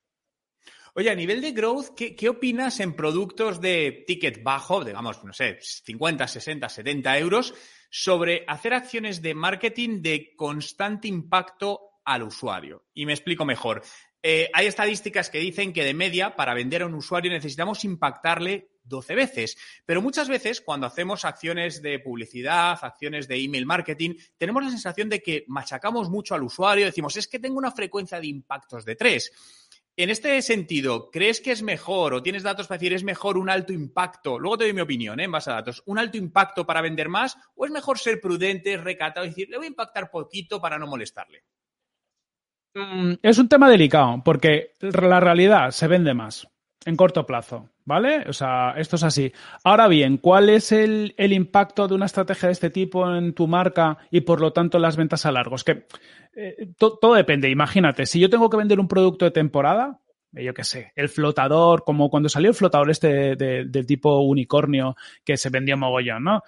[0.95, 5.59] Oye, a nivel de growth, ¿qué, opinas en productos de ticket bajo, digamos, no sé,
[5.61, 7.55] 50, 60, 70 euros,
[7.91, 12.87] sobre hacer acciones de marketing de constante impacto al usuario?
[12.95, 13.83] Y me explico mejor.
[14.27, 18.71] Eh, hay estadísticas que dicen que de media, para vender a un usuario necesitamos impactarle
[18.83, 19.59] 12 veces.
[19.85, 25.11] Pero muchas veces cuando hacemos acciones de publicidad, acciones de email marketing, tenemos la sensación
[25.11, 28.97] de que machacamos mucho al usuario, decimos, es que tengo una frecuencia de impactos de
[28.97, 29.31] 3.
[29.99, 33.51] En este sentido, ¿crees que es mejor o tienes datos para decir es mejor un
[33.51, 34.39] alto impacto?
[34.39, 35.25] Luego te doy mi opinión ¿eh?
[35.25, 35.83] en base a datos.
[35.85, 39.59] ¿Un alto impacto para vender más o es mejor ser prudente, recatado y decir, le
[39.59, 41.45] voy a impactar poquito para no molestarle?
[42.75, 46.49] Mm, es un tema delicado porque la realidad se vende más
[46.85, 48.25] en corto plazo, ¿vale?
[48.29, 49.33] O sea, esto es así.
[49.63, 53.99] Ahora bien, ¿cuál es el, impacto de una estrategia de este tipo en tu marca
[54.11, 55.57] y por lo tanto las ventas a largo?
[55.57, 55.87] Es que
[56.35, 57.49] eh, todo depende.
[57.49, 60.01] Imagínate, si yo tengo que vender un producto de temporada,
[60.35, 64.97] eh, yo qué sé, el flotador, como cuando salió el flotador este del tipo unicornio
[65.25, 66.43] que se vendió mogollón, ¿no?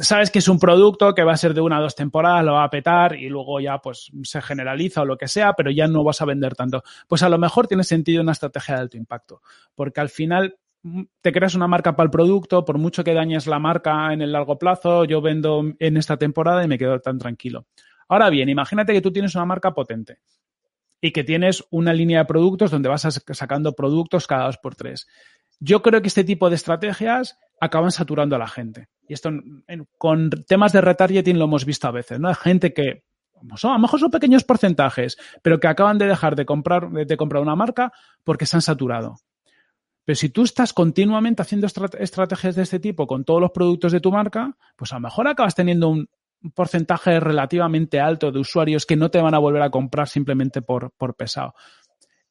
[0.00, 2.54] Sabes que es un producto que va a ser de una o dos temporadas, lo
[2.54, 5.86] va a petar y luego ya pues se generaliza o lo que sea, pero ya
[5.86, 6.82] no vas a vender tanto.
[7.06, 9.42] Pues a lo mejor tiene sentido una estrategia de alto impacto,
[9.74, 13.46] porque al final mm, te creas una marca para el producto, por mucho que dañes
[13.46, 17.18] la marca en el largo plazo, yo vendo en esta temporada y me quedo tan
[17.18, 17.66] tranquilo.
[18.08, 20.18] Ahora bien, imagínate que tú tienes una marca potente
[21.00, 25.06] y que tienes una línea de productos donde vas sacando productos cada dos por tres.
[25.60, 28.88] Yo creo que este tipo de estrategias acaban saturando a la gente.
[29.08, 29.30] Y esto
[29.96, 32.28] con temas de retargeting lo hemos visto a veces, ¿no?
[32.28, 33.04] Hay gente que
[33.56, 37.16] son, a lo mejor son pequeños porcentajes, pero que acaban de dejar de comprar, de,
[37.16, 37.92] comprar una marca
[38.24, 39.16] porque se han saturado.
[40.04, 44.00] Pero si tú estás continuamente haciendo estrategias de este tipo con todos los productos de
[44.00, 46.08] tu marca, pues a lo mejor acabas teniendo un
[46.54, 50.92] porcentaje relativamente alto de usuarios que no te van a volver a comprar simplemente por,
[50.92, 51.54] por pesado.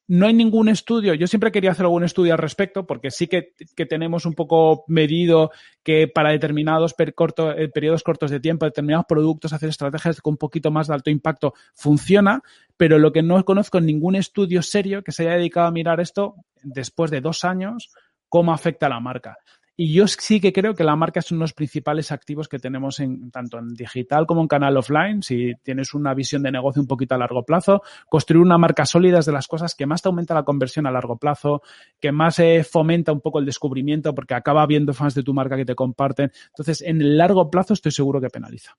[0.10, 3.54] No hay ningún estudio, yo siempre quería hacer algún estudio al respecto, porque sí que,
[3.90, 5.52] tenemos un poco medido
[5.84, 10.72] que para determinados eh, periodos cortos de tiempo, determinados productos, hacer estrategias con un poquito
[10.72, 12.42] más de alto impacto funciona,
[12.78, 16.00] pero lo que no conozco en ningún estudio serio que se haya dedicado a mirar
[16.00, 17.92] esto después de dos años,
[18.30, 19.38] cómo afecta a la marca.
[19.80, 22.58] Y yo sí que creo que la marca es uno de los principales activos que
[22.58, 25.22] tenemos en tanto en digital como en canal offline.
[25.22, 29.20] Si tienes una visión de negocio un poquito a largo plazo, construir una marca sólida
[29.20, 31.62] es de las cosas que más te aumenta la conversión a largo plazo,
[32.00, 35.56] que más eh, fomenta un poco el descubrimiento porque acaba habiendo fans de tu marca
[35.56, 36.32] que te comparten.
[36.48, 38.76] Entonces, en el largo plazo estoy seguro que penaliza.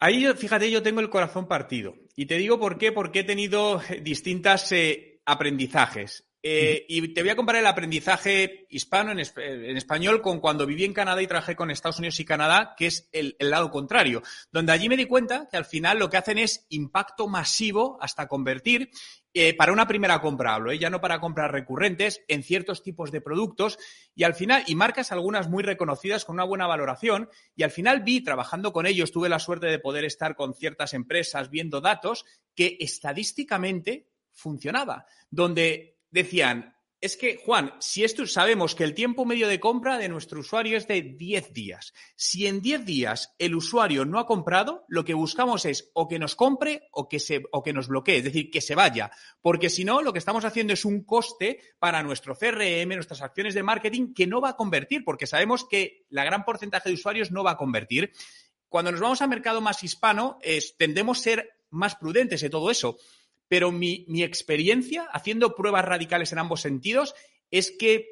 [0.00, 1.94] Ahí, fíjate, yo tengo el corazón partido.
[2.16, 6.29] Y te digo por qué, porque he tenido distintas eh, aprendizajes.
[6.42, 9.18] Eh, y te voy a comparar el aprendizaje hispano en,
[9.76, 13.10] español con cuando viví en Canadá y trabajé con Estados Unidos y Canadá, que es
[13.12, 16.66] el, lado contrario, donde allí me di cuenta que al final lo que hacen es
[16.70, 18.90] impacto masivo hasta convertir
[19.34, 20.78] eh, para una primera compra, hablo, ¿eh?
[20.78, 23.78] ya no para compras recurrentes en ciertos tipos de productos
[24.14, 28.00] y al final, y marcas algunas muy reconocidas con una buena valoración y al final
[28.00, 32.24] vi, trabajando con ellos, tuve la suerte de poder estar con ciertas empresas viendo datos
[32.54, 39.48] que estadísticamente funcionaba, donde decían, es que, Juan, si esto sabemos que el tiempo medio
[39.48, 41.94] de compra de nuestro usuario es de 10 días.
[42.14, 46.18] Si en 10 días el usuario no ha comprado, lo que buscamos es o que
[46.18, 49.10] nos compre o que, se, o que nos bloquee, es decir, que se vaya.
[49.40, 53.54] Porque si no, lo que estamos haciendo es un coste para nuestro CRM, nuestras acciones
[53.54, 57.30] de marketing, que no va a convertir, porque sabemos que la gran porcentaje de usuarios
[57.30, 58.12] no va a convertir.
[58.68, 60.38] Cuando nos vamos al mercado más hispano,
[60.76, 62.98] tendemos a ser más prudentes de todo eso
[63.50, 67.16] pero mi, experiencia haciendo pruebas radicales en ambos sentidos
[67.50, 68.06] es que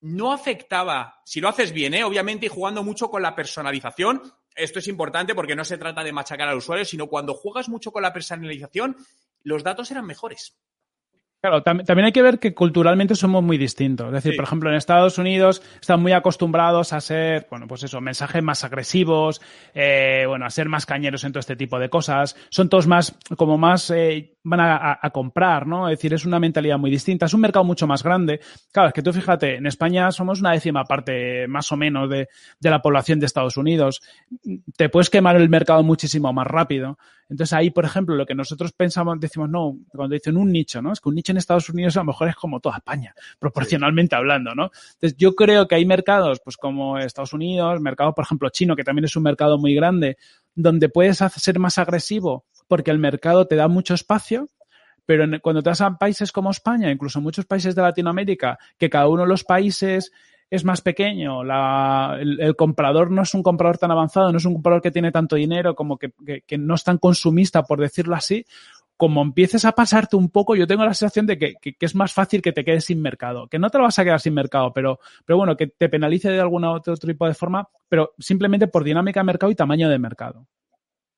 [0.00, 2.02] no afectaba, si lo haces bien, ¿eh?
[2.02, 4.20] obviamente, y jugando mucho con la personalización,
[4.56, 7.92] esto es importante porque no se trata de machacar al usuario, sino cuando juegas mucho
[7.92, 8.96] con la personalización,
[9.44, 10.58] los datos eran mejores.
[11.42, 14.08] Claro, también hay que ver que culturalmente somos muy distintos.
[14.08, 18.00] Es decir, por ejemplo, en Estados Unidos están muy acostumbrados a ser, bueno, pues eso,
[18.00, 19.40] mensajes más agresivos,
[19.74, 22.36] eh, bueno, a ser más cañeros en todo este tipo de cosas.
[22.50, 25.88] Son todos más, como más, eh, van a, comprar, ¿no?
[25.88, 27.26] Es decir, es una mentalidad muy distinta.
[27.26, 28.40] Es un mercado mucho más grande.
[28.72, 32.28] Claro, es que tú fíjate, en España somos una décima parte más o menos de,
[32.58, 34.02] de la población de Estados Unidos.
[34.76, 36.98] Te puedes quemar el mercado muchísimo más rápido.
[37.28, 40.92] Entonces ahí, por ejemplo, lo que nosotros pensamos, decimos, no, cuando dicen un nicho, ¿no?
[40.92, 44.14] Es que un nicho en Estados Unidos a lo mejor es como toda España, proporcionalmente
[44.14, 44.70] hablando, ¿no?
[44.94, 48.84] Entonces yo creo que hay mercados, pues como Estados Unidos, mercado, por ejemplo, chino, que
[48.84, 50.16] también es un mercado muy grande,
[50.54, 54.48] donde puedes ser más agresivo porque el mercado te da mucho espacio,
[55.04, 59.08] pero cuando te vas a países como España, incluso muchos países de Latinoamérica, que cada
[59.08, 60.10] uno de los países
[60.50, 64.80] es más pequeño, el, comprador no es un comprador tan avanzado, no es un comprador
[64.80, 66.12] que tiene tanto dinero, como que,
[66.58, 68.44] no es tan consumista, por decirlo así,
[68.96, 72.42] como empieces a pasarte un poco, yo tengo la sensación de que, es más fácil
[72.42, 75.00] que te quedes sin mercado, que no te lo vas a quedar sin mercado, pero,
[75.24, 79.20] pero bueno, que te penalice de alguna otro tipo de forma, pero simplemente por dinámica
[79.20, 80.46] de mercado y tamaño de mercado.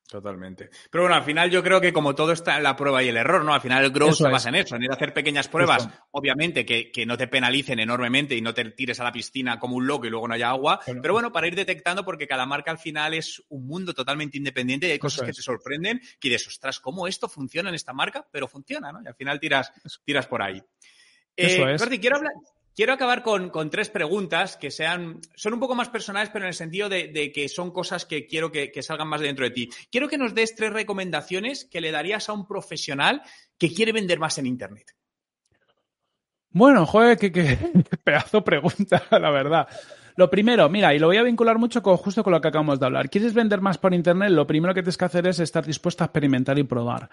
[0.08, 0.70] Totalmente.
[0.90, 3.18] Pero bueno, al final yo creo que como todo está en la prueba y el
[3.18, 3.52] error, ¿no?
[3.52, 6.64] Al final el growth se basa en eso, en ir a hacer pequeñas pruebas, obviamente
[6.64, 9.86] que, que, no te penalicen enormemente y no te tires a la piscina como un
[9.86, 12.78] loco y luego no haya agua, pero, bueno, para ir detectando porque cada marca al
[12.78, 16.80] final es un mundo totalmente independiente y hay cosas que te sorprenden que dices, ostras,
[16.80, 18.26] ¿cómo esto funciona en esta marca?
[18.32, 19.02] Pero funciona, ¿no?
[19.02, 19.70] Y al final tiras,
[20.06, 20.62] tiras por ahí.
[21.36, 22.32] Eh, quiero hablar,
[22.78, 26.54] Quiero acabar con, tres preguntas que sean, son un poco más personales, pero en el
[26.54, 29.68] sentido de, que son cosas que quiero que, salgan más de dentro de ti.
[29.90, 33.22] Quiero que nos des tres recomendaciones que le darías a un profesional
[33.58, 34.94] que quiere vender más en Internet.
[36.50, 37.58] Bueno, joder, qué, qué
[38.04, 39.66] pedazo pregunta, la verdad.
[40.14, 42.78] Lo primero, mira, y lo voy a vincular mucho con justo con lo que acabamos
[42.78, 43.10] de hablar.
[43.10, 44.30] ¿Quieres vender más por Internet?
[44.30, 47.10] Lo primero que tienes que hacer es estar dispuesto a experimentar y probar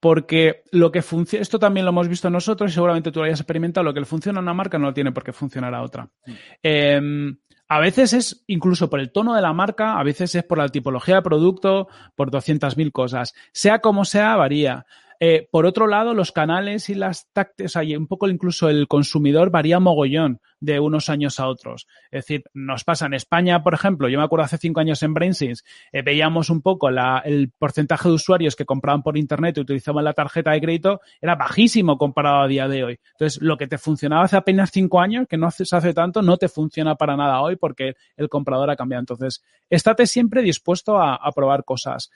[0.00, 3.40] porque lo que funciona, esto también lo hemos visto nosotros y seguramente tú lo hayas
[3.40, 6.08] experimentado, lo que le funciona a una marca no tiene por qué funcionar a otra.
[6.62, 7.36] Em,
[7.68, 10.68] a veces es incluso por el tono de la marca, a veces es por la
[10.70, 13.34] tipología de producto, por 200.000 cosas.
[13.52, 14.86] Sea como sea, varía.
[15.22, 19.50] Eh, por otro lado, los canales y las tácticas, o un poco incluso el consumidor
[19.50, 21.86] varía mogollón de unos años a otros.
[22.10, 25.12] Es decir, nos pasa en España, por ejemplo, yo me acuerdo hace cinco años en
[25.12, 25.62] BrainSense,
[25.92, 30.14] eh, veíamos un poco el porcentaje de usuarios que compraban por Internet y utilizaban la
[30.14, 33.00] tarjeta de crédito, era bajísimo comparado a día de hoy.
[33.12, 36.38] Entonces, lo que te funcionaba hace apenas cinco años, que no hace, hace tanto, no
[36.38, 39.00] te funciona para nada hoy porque el comprador ha cambiado.
[39.00, 42.10] Entonces, estate siempre dispuesto a probar cosas.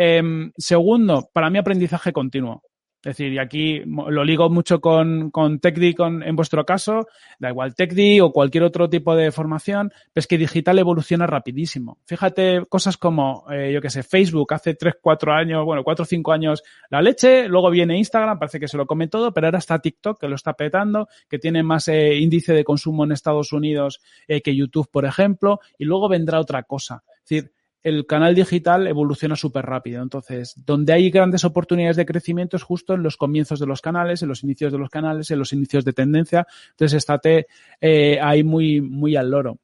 [0.00, 2.62] Em, segundo, para mí aprendizaje continuo.
[2.98, 5.94] Es decir, y aquí lo ligo mucho con, con TechDi
[6.24, 7.06] en vuestro caso,
[7.38, 11.98] da igual TechDi o cualquier otro tipo de formación, es que digital evoluciona rapidísimo.
[12.06, 16.06] Fíjate cosas como, eh, yo qué sé, Facebook hace 3, 4 años, bueno, 4 o
[16.06, 19.58] 5 años la leche, luego viene Instagram, parece que se lo come todo, pero ahora
[19.58, 23.52] está TikTok que lo está petando, que tiene más eh, índice de consumo en Estados
[23.52, 27.04] Unidos eh, que YouTube, por ejemplo, y luego vendrá otra cosa.
[27.06, 27.52] Es decir,
[27.82, 30.02] el canal digital evoluciona súper rápido.
[30.02, 34.22] Entonces, donde hay grandes oportunidades de crecimiento es justo en los comienzos de los canales,
[34.22, 36.46] en los inicios de los canales, en los inicios de tendencia.
[36.70, 37.46] Entonces, estate
[37.80, 39.58] eh, ahí muy, muy al loro.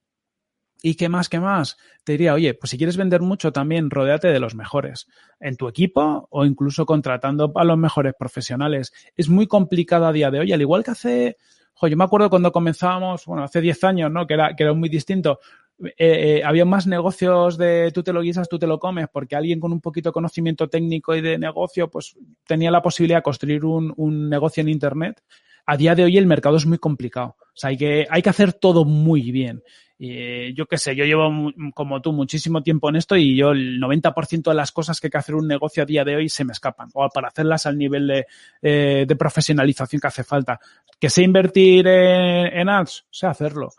[0.87, 1.79] ¿Y qué más, qué más?
[2.05, 5.09] Te diría, oye, pues si quieres vender mucho también, rodéate de los mejores
[5.41, 8.93] en tu equipo o incluso contratando a los mejores profesionales.
[9.17, 11.37] Es muy complicado a día de hoy, al igual que hace,
[11.81, 14.27] yo me acuerdo cuando comenzábamos, bueno, hace 10 años, ¿no?
[14.27, 15.41] Que era, que era muy distinto.
[15.83, 19.37] Eh, eh, había más negocios de tú te lo guisas, tú te lo comes, porque
[19.37, 22.17] alguien con un poquito de conocimiento técnico y de negocio, pues
[22.47, 25.23] tenía la posibilidad de construir un, un negocio en Internet.
[25.67, 27.37] A día de hoy el mercado es muy complicado.
[27.41, 29.63] O sea, hay que, hay que hacer todo muy bien.
[29.97, 31.31] Y yo qué sé, yo llevo
[31.73, 35.11] como tú muchísimo tiempo en esto y yo el 90% de las cosas que hay
[35.13, 36.89] que hacer un negocio a día de hoy se me escapan.
[36.93, 38.27] O para hacerlas al nivel de,
[38.61, 40.61] eh, profesionalización que hace falta.
[40.99, 43.71] Que sé invertir en ads, sé hacerlo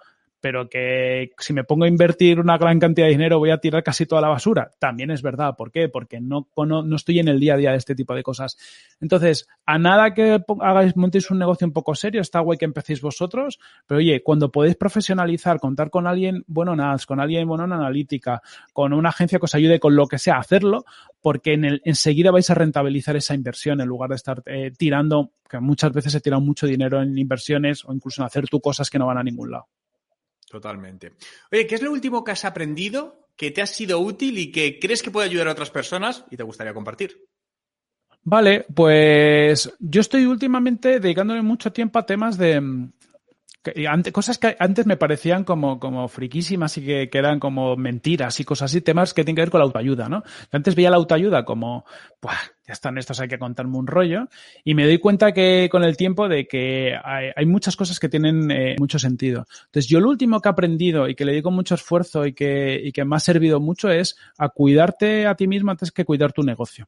[0.45, 3.81] pero que si me pongo a invertir una gran cantidad de dinero voy a tirar
[3.81, 4.69] casi toda la basura.
[4.77, 5.55] También es verdad.
[5.57, 5.89] ¿Por qué?
[5.89, 8.55] Porque no, no, estoy en el día a día de este tipo de cosas.
[9.01, 13.01] Entonces, a nada que hagáis, montéis un negocio un poco serio, está guay que empecéis
[13.01, 17.63] vosotros, pero oye, cuando podéis profesionalizar, contar con alguien bueno en ads, con alguien bueno
[17.63, 20.85] en analítica, con una agencia que os ayude con lo que sea, hacerlo,
[21.23, 25.31] porque en el, enseguida vais a rentabilizar esa inversión en lugar de estar eh, tirando,
[25.49, 28.91] que muchas veces he tirado mucho dinero en inversiones o incluso en hacer tú cosas
[28.91, 29.65] que no van a ningún lado.
[30.55, 31.11] Totalmente.
[31.51, 34.79] Oye, ¿qué es lo último que has aprendido que te ha sido útil y que
[34.79, 37.27] crees que puede ayudar a otras personas y te gustaría compartir?
[38.23, 42.89] Vale, pues yo estoy últimamente dedicándole mucho tiempo a temas de,
[44.11, 48.71] cosas que antes me parecían como, como friquísimas y que, eran como mentiras y cosas
[48.71, 50.23] así, temas que tienen que ver con la autoayuda, ¿no?
[50.51, 51.85] Antes veía la autoayuda como,
[52.67, 54.27] ya están estos, hay que contarme un rollo.
[54.63, 58.49] Y me doy cuenta que con el tiempo de que hay, muchas cosas que tienen
[58.51, 59.45] eh, mucho sentido.
[59.65, 62.79] Entonces, yo lo último que he aprendido y que le digo mucho esfuerzo y que,
[62.83, 66.33] y que me ha servido mucho es a cuidarte a ti mismo antes que cuidar
[66.33, 66.87] tu negocio.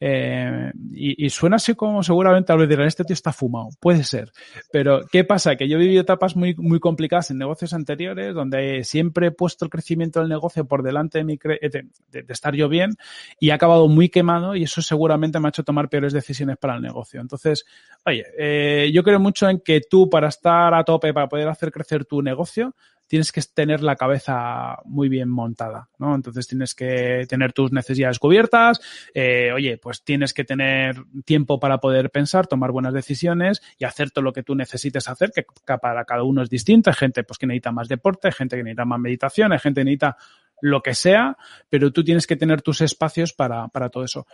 [0.00, 3.70] Eh, y, suena así como seguramente al dirán, este tío está fumado.
[3.80, 4.32] Puede ser.
[4.70, 5.56] Pero, ¿qué pasa?
[5.56, 9.64] Que yo he vivido etapas muy, muy complicadas en negocios anteriores, donde siempre he puesto
[9.64, 11.86] el crecimiento del negocio por delante de, mi de,
[12.28, 12.96] estar yo bien
[13.40, 16.76] y he acabado muy quemado y eso seguramente me ha hecho tomar peores decisiones para
[16.76, 17.20] el negocio.
[17.20, 17.64] Entonces,
[18.04, 21.72] oye, eh, yo creo mucho en que tú para estar a tope, para poder hacer
[21.72, 22.74] crecer tu negocio,
[23.08, 26.14] tienes que tener la cabeza muy bien montada, ¿no?
[26.14, 28.80] Entonces tienes que tener tus necesidades cubiertas,
[29.14, 34.10] eh, oye, pues tienes que tener tiempo para poder pensar, tomar buenas decisiones y hacer
[34.10, 35.44] todo lo que tú necesites hacer, que
[35.80, 36.90] para cada uno es distinto.
[36.90, 39.80] Hay gente pues que necesita más deporte, hay gente que necesita más meditación, hay gente
[39.80, 40.16] que necesita
[40.60, 41.36] lo que sea,
[41.68, 44.26] pero tú tienes que tener tus espacios para, para todo eso.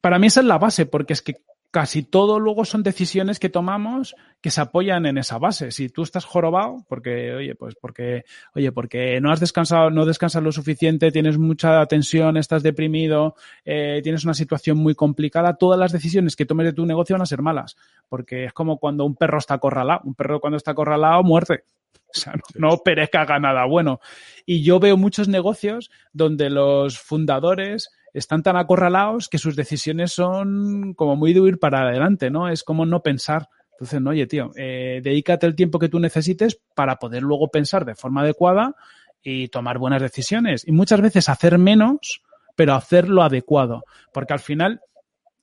[0.00, 1.36] Para mí esa es la base, porque es que
[1.70, 5.70] casi todo luego son decisiones que tomamos que se apoyan en esa base.
[5.70, 10.42] Si tú estás jorobado, porque, oye, pues porque, oye, porque no has descansado, no descansas
[10.42, 15.92] lo suficiente, tienes mucha tensión, estás deprimido, eh, tienes una situación muy complicada, todas las
[15.92, 17.76] decisiones que tomes de tu negocio van a ser malas.
[18.08, 20.00] Porque es como cuando un perro está acorralado.
[20.04, 21.64] Un perro cuando está acorralado muerte.
[22.08, 24.00] O sea, no, no perezca haga nada bueno.
[24.46, 30.94] Y yo veo muchos negocios donde los fundadores están tan acorralados que sus decisiones son
[30.94, 32.48] como muy de huir para adelante, ¿no?
[32.48, 33.48] Es como no pensar.
[33.72, 37.84] Entonces, no, oye, tío, eh, dedícate el tiempo que tú necesites para poder luego pensar
[37.84, 38.74] de forma adecuada
[39.22, 40.66] y tomar buenas decisiones.
[40.66, 42.22] Y muchas veces hacer menos,
[42.54, 43.84] pero hacer lo adecuado.
[44.14, 44.80] Porque al final,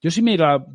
[0.02, 0.66] yo si iba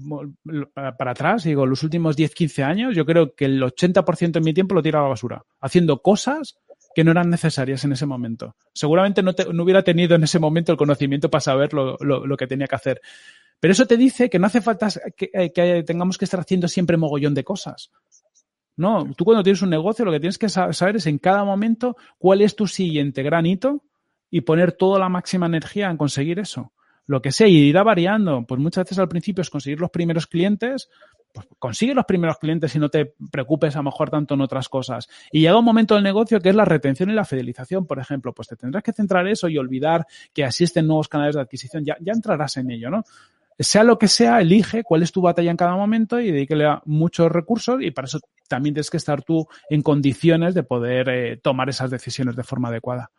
[0.74, 4.54] para atrás, digo, los últimos 10, 15 años, yo creo que el 80% de mi
[4.54, 6.58] tiempo lo tiro a la basura, haciendo cosas
[6.98, 8.56] que no eran necesarias en ese momento.
[8.74, 9.30] Seguramente no,
[9.62, 13.00] hubiera tenido en ese momento el conocimiento para saber lo, que tenía que hacer.
[13.60, 16.96] Pero eso te dice que no hace falta que, eh, tengamos que estar haciendo siempre
[16.96, 17.92] mogollón de cosas.
[18.74, 21.96] No, tú cuando tienes un negocio lo que tienes que saber es en cada momento
[22.18, 23.84] cuál es tu siguiente gran hito
[24.28, 26.72] y poner toda la máxima energía en conseguir eso.
[27.06, 28.44] Lo que sea, y irá variando.
[28.44, 30.88] Pues muchas veces al principio es conseguir los primeros clientes,
[31.32, 34.68] pues consigue los primeros clientes y no te preocupes a lo mejor tanto en otras
[34.68, 35.08] cosas.
[35.30, 38.32] Y llega un momento del negocio que es la retención y la fidelización, por ejemplo,
[38.32, 41.84] pues te tendrás que centrar en eso y olvidar que existen nuevos canales de adquisición.
[41.84, 43.04] Ya, entrarás en ello, ¿no?
[43.58, 47.30] Sea lo que sea, elige cuál es tu batalla en cada momento y dedíquele muchos
[47.30, 51.68] recursos y para eso también tienes que estar tú en condiciones de poder eh, tomar
[51.68, 53.10] esas decisiones de forma adecuada.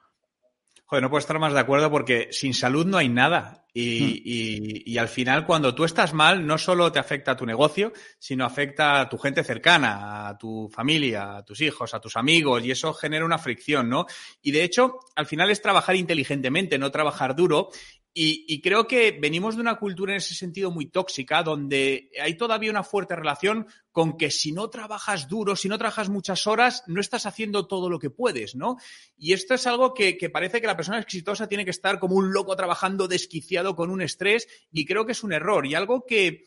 [0.90, 3.64] Joder, no puedo estar más de acuerdo porque sin salud no hay nada.
[3.76, 4.10] Hmm.
[4.26, 8.44] Y, al final, cuando tú estás mal, no solo te afecta a tu negocio, sino
[8.44, 12.72] afecta a tu gente cercana, a tu familia, a tus hijos, a tus amigos, y
[12.72, 14.08] eso genera una fricción, ¿no?
[14.42, 17.70] Y de hecho, al final es trabajar inteligentemente, no trabajar duro.
[18.12, 22.72] Y, creo que venimos de una cultura en ese sentido muy tóxica, donde hay todavía
[22.72, 27.00] una fuerte relación con que si no trabajas duro, si no trabajas muchas horas, no
[27.00, 28.78] estás haciendo todo lo que puedes, ¿no?
[29.16, 32.34] Y esto es algo que, parece que la persona exitosa tiene que estar como un
[32.34, 35.66] loco trabajando desquiciado con un estrés, y creo que es un error.
[35.68, 36.46] Y algo que,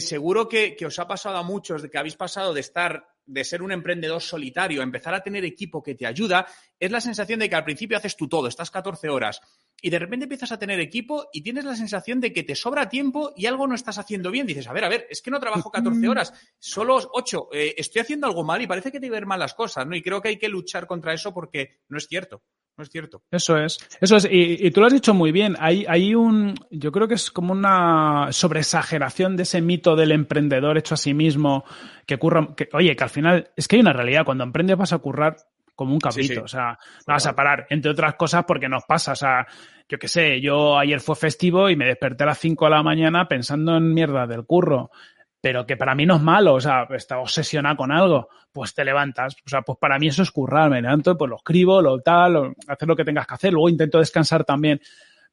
[0.00, 3.44] seguro que, que os ha pasado a muchos, de que habéis pasado de estar de
[3.44, 6.46] ser un emprendedor solitario empezar a tener equipo que te ayuda,
[6.80, 9.40] es la sensación de que al principio haces tú todo, estás 14 horas
[9.80, 12.88] y de repente empiezas a tener equipo y tienes la sensación de que te sobra
[12.88, 14.46] tiempo y algo no estás haciendo bien.
[14.46, 18.02] Dices, a ver, a ver, es que no trabajo 14 horas, solo 8, eh, estoy
[18.02, 19.94] haciendo algo mal y parece que te ver mal las cosas, ¿no?
[19.94, 22.42] Y creo que hay que luchar contra eso porque no es cierto.
[22.78, 23.22] No es cierto.
[23.32, 23.76] Eso es.
[24.00, 24.28] Eso es.
[24.30, 25.56] Y, tú lo has dicho muy bien.
[25.58, 26.54] Hay, hay un.
[26.70, 31.12] Yo creo que es como una sobreexageración de ese mito del emprendedor hecho a sí
[31.12, 31.64] mismo.
[32.06, 32.54] Que curra.
[32.56, 34.24] Que, oye, que al final es que hay una realidad.
[34.24, 35.36] Cuando emprendes vas a currar
[35.74, 36.44] como un cabrito.
[36.44, 37.66] O sea, no vas a parar.
[37.68, 39.10] Entre otras cosas porque nos pasa.
[39.10, 39.44] O sea,
[39.88, 42.84] yo qué sé, yo ayer fue festivo y me desperté a las 5 de la
[42.84, 44.92] mañana pensando en mierda del curro
[45.40, 48.84] pero que para mí no es malo, o sea, está obsesionado con algo, pues te
[48.84, 49.36] levantas.
[49.46, 52.32] O sea, pues para mí eso es currar, me levanto, pues lo escribo, lo tal,
[52.32, 54.80] lo, hacer lo que tengas que hacer, luego intento descansar también,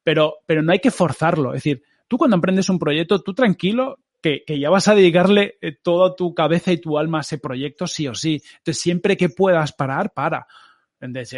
[0.02, 1.50] pero, pero no hay que forzarlo.
[1.50, 5.58] Es decir, tú cuando emprendes un proyecto, tú tranquilo, que, que, ya vas a dedicarle
[5.60, 8.42] eh, toda tu cabeza y tu alma a ese proyecto sí o sí.
[8.58, 10.46] Entonces, siempre que puedas parar, para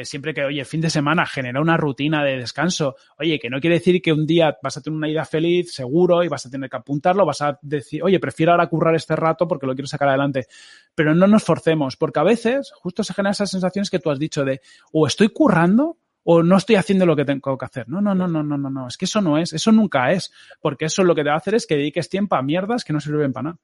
[0.05, 2.97] siempre que, oye, fin de semana genera una rutina de descanso.
[3.19, 6.23] Oye, que no quiere decir que un día vas a tener una idea feliz, seguro,
[6.23, 9.49] y vas a tener que apuntarlo, vas a decir, oye, prefiero ahora currar este rato
[9.49, 10.47] porque lo quiero sacar adelante.
[10.95, 14.19] Pero no nos forcemos, porque a veces justo se generan esas sensaciones que tú has
[14.19, 14.61] dicho de,
[14.93, 15.99] o estoy currando
[16.31, 17.89] o no estoy haciendo lo que tengo que hacer.
[17.89, 18.87] No, no, no, no, no, no, no.
[18.87, 20.31] Es que eso no es, eso nunca es,
[20.61, 22.93] porque eso lo que te va a hacer es que dediques tiempo a mierdas que
[22.93, 23.59] no sirven para nada.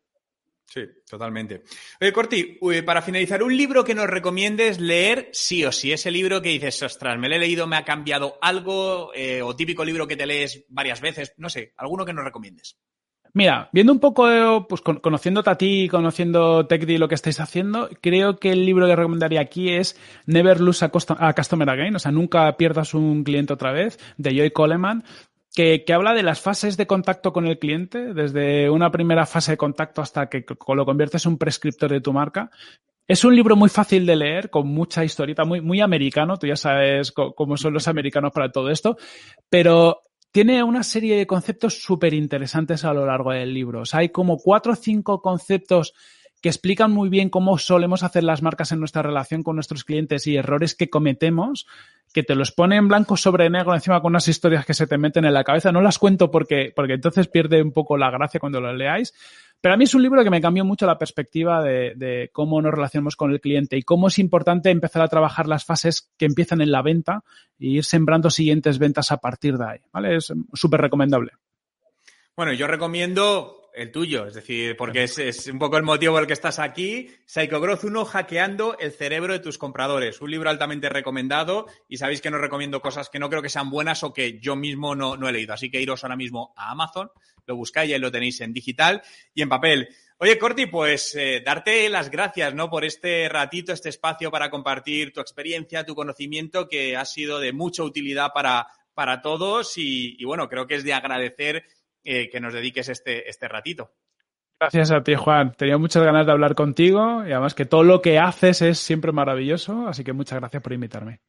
[0.67, 1.63] Sí, totalmente.
[2.01, 5.93] Oye, Corti, para finalizar, un libro que nos recomiendes leer sí o sí.
[5.93, 9.55] Ese libro que dices, ostras, me lo he leído, me ha cambiado algo, eh, o
[9.55, 12.79] típico libro que te lees varias veces, no sé, alguno que nos recomiendes.
[13.37, 18.39] Mira, viendo un poco, pues conociéndote a ti, conociendo TechD lo que estáis haciendo, creo
[18.39, 22.57] que el libro que recomendaría aquí es Never Lose a, Customer Again, o sea, nunca
[22.57, 25.03] pierdas un cliente otra vez, de Joy Coleman
[25.55, 29.57] que, habla de las fases de contacto con el cliente, desde una primera fase de
[29.57, 30.45] contacto hasta que
[30.75, 32.51] lo conviertes en un prescriptor de tu marca.
[33.07, 36.57] Es un libro muy fácil de leer, con mucha historieta, muy, muy americano, tú ya
[36.57, 38.97] sabes cómo son los americanos para todo esto,
[39.49, 40.03] pero
[40.33, 43.83] tiene una serie de conceptos súper interesantes a lo largo del libro.
[43.83, 45.95] O sea, hay como cuatro o cinco conceptos
[46.45, 50.27] que explican muy bien cómo solemos hacer las marcas en nuestra relación con nuestros clientes
[50.27, 51.67] y errores que cometemos,
[52.13, 54.99] que te los pone en blanco sobre negro encima con unas historias que se te
[54.99, 55.73] meten en la cabeza.
[55.73, 59.15] No las cuento porque, porque entonces pierde un poco la gracia cuando lo leáis.
[59.59, 62.75] Pero a mí es un libro que me cambió mucho la perspectiva de, cómo nos
[62.75, 66.61] relacionamos con el cliente y cómo es importante empezar a trabajar las fases que empiezan
[66.61, 67.25] en la venta
[67.59, 69.79] e ir sembrando siguientes ventas a partir de ahí.
[69.95, 70.17] ¿Vale?
[70.17, 71.31] Es súper recomendable.
[72.37, 76.27] Bueno, yo recomiendo el tuyo, es decir, porque es, un poco el motivo por el
[76.27, 77.11] que estás aquí.
[77.27, 80.21] Psycho Growth 1, hackeando el cerebro de tus compradores.
[80.21, 83.71] Un libro altamente recomendado y sabéis que no recomiendo cosas que no creo que sean
[83.71, 85.55] buenas o que yo mismo no, he leído.
[85.55, 87.11] Así que iros ahora mismo a Amazon,
[87.47, 89.03] lo buscáis y ahí lo tenéis en digital
[89.35, 89.89] y en papel.
[90.19, 92.71] Oye, Corti, pues eh, darte las gracias, ¿no?
[92.71, 97.53] Por este ratito, este espacio para compartir tu experiencia, tu conocimiento, que ha sido de
[97.53, 101.65] mucha utilidad para, para todos y, y bueno, creo que es de agradecer
[102.05, 103.93] eh, que nos dediques este, este ratito.
[104.61, 105.53] Gracias a ti, Juan.
[105.53, 109.13] Tenía muchas ganas de hablar contigo y además que todo lo que haces es siempre
[109.13, 111.21] maravilloso, así que muchas gracias por invitarme.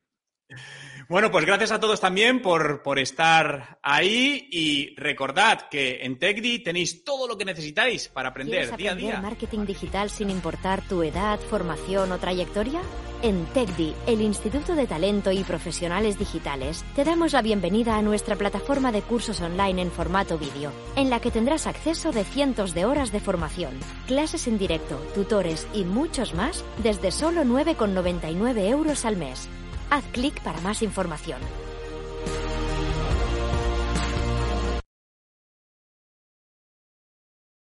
[1.07, 6.59] Bueno, pues gracias a todos también por, por estar ahí y recordad que en TechDi
[6.59, 9.21] tenéis todo lo que necesitáis para aprender día a día.
[9.21, 12.81] marketing digital sin importar tu edad, formación o trayectoria?
[13.21, 18.35] En TechDi, el Instituto de Talento y Profesionales Digitales, te damos la bienvenida a nuestra
[18.35, 22.85] plataforma de cursos online en formato vídeo, en la que tendrás acceso de cientos de
[22.85, 29.17] horas de formación, clases en directo, tutores y muchos más desde solo 9,99 euros al
[29.17, 29.49] mes.
[29.89, 31.39] Haz clic para más información.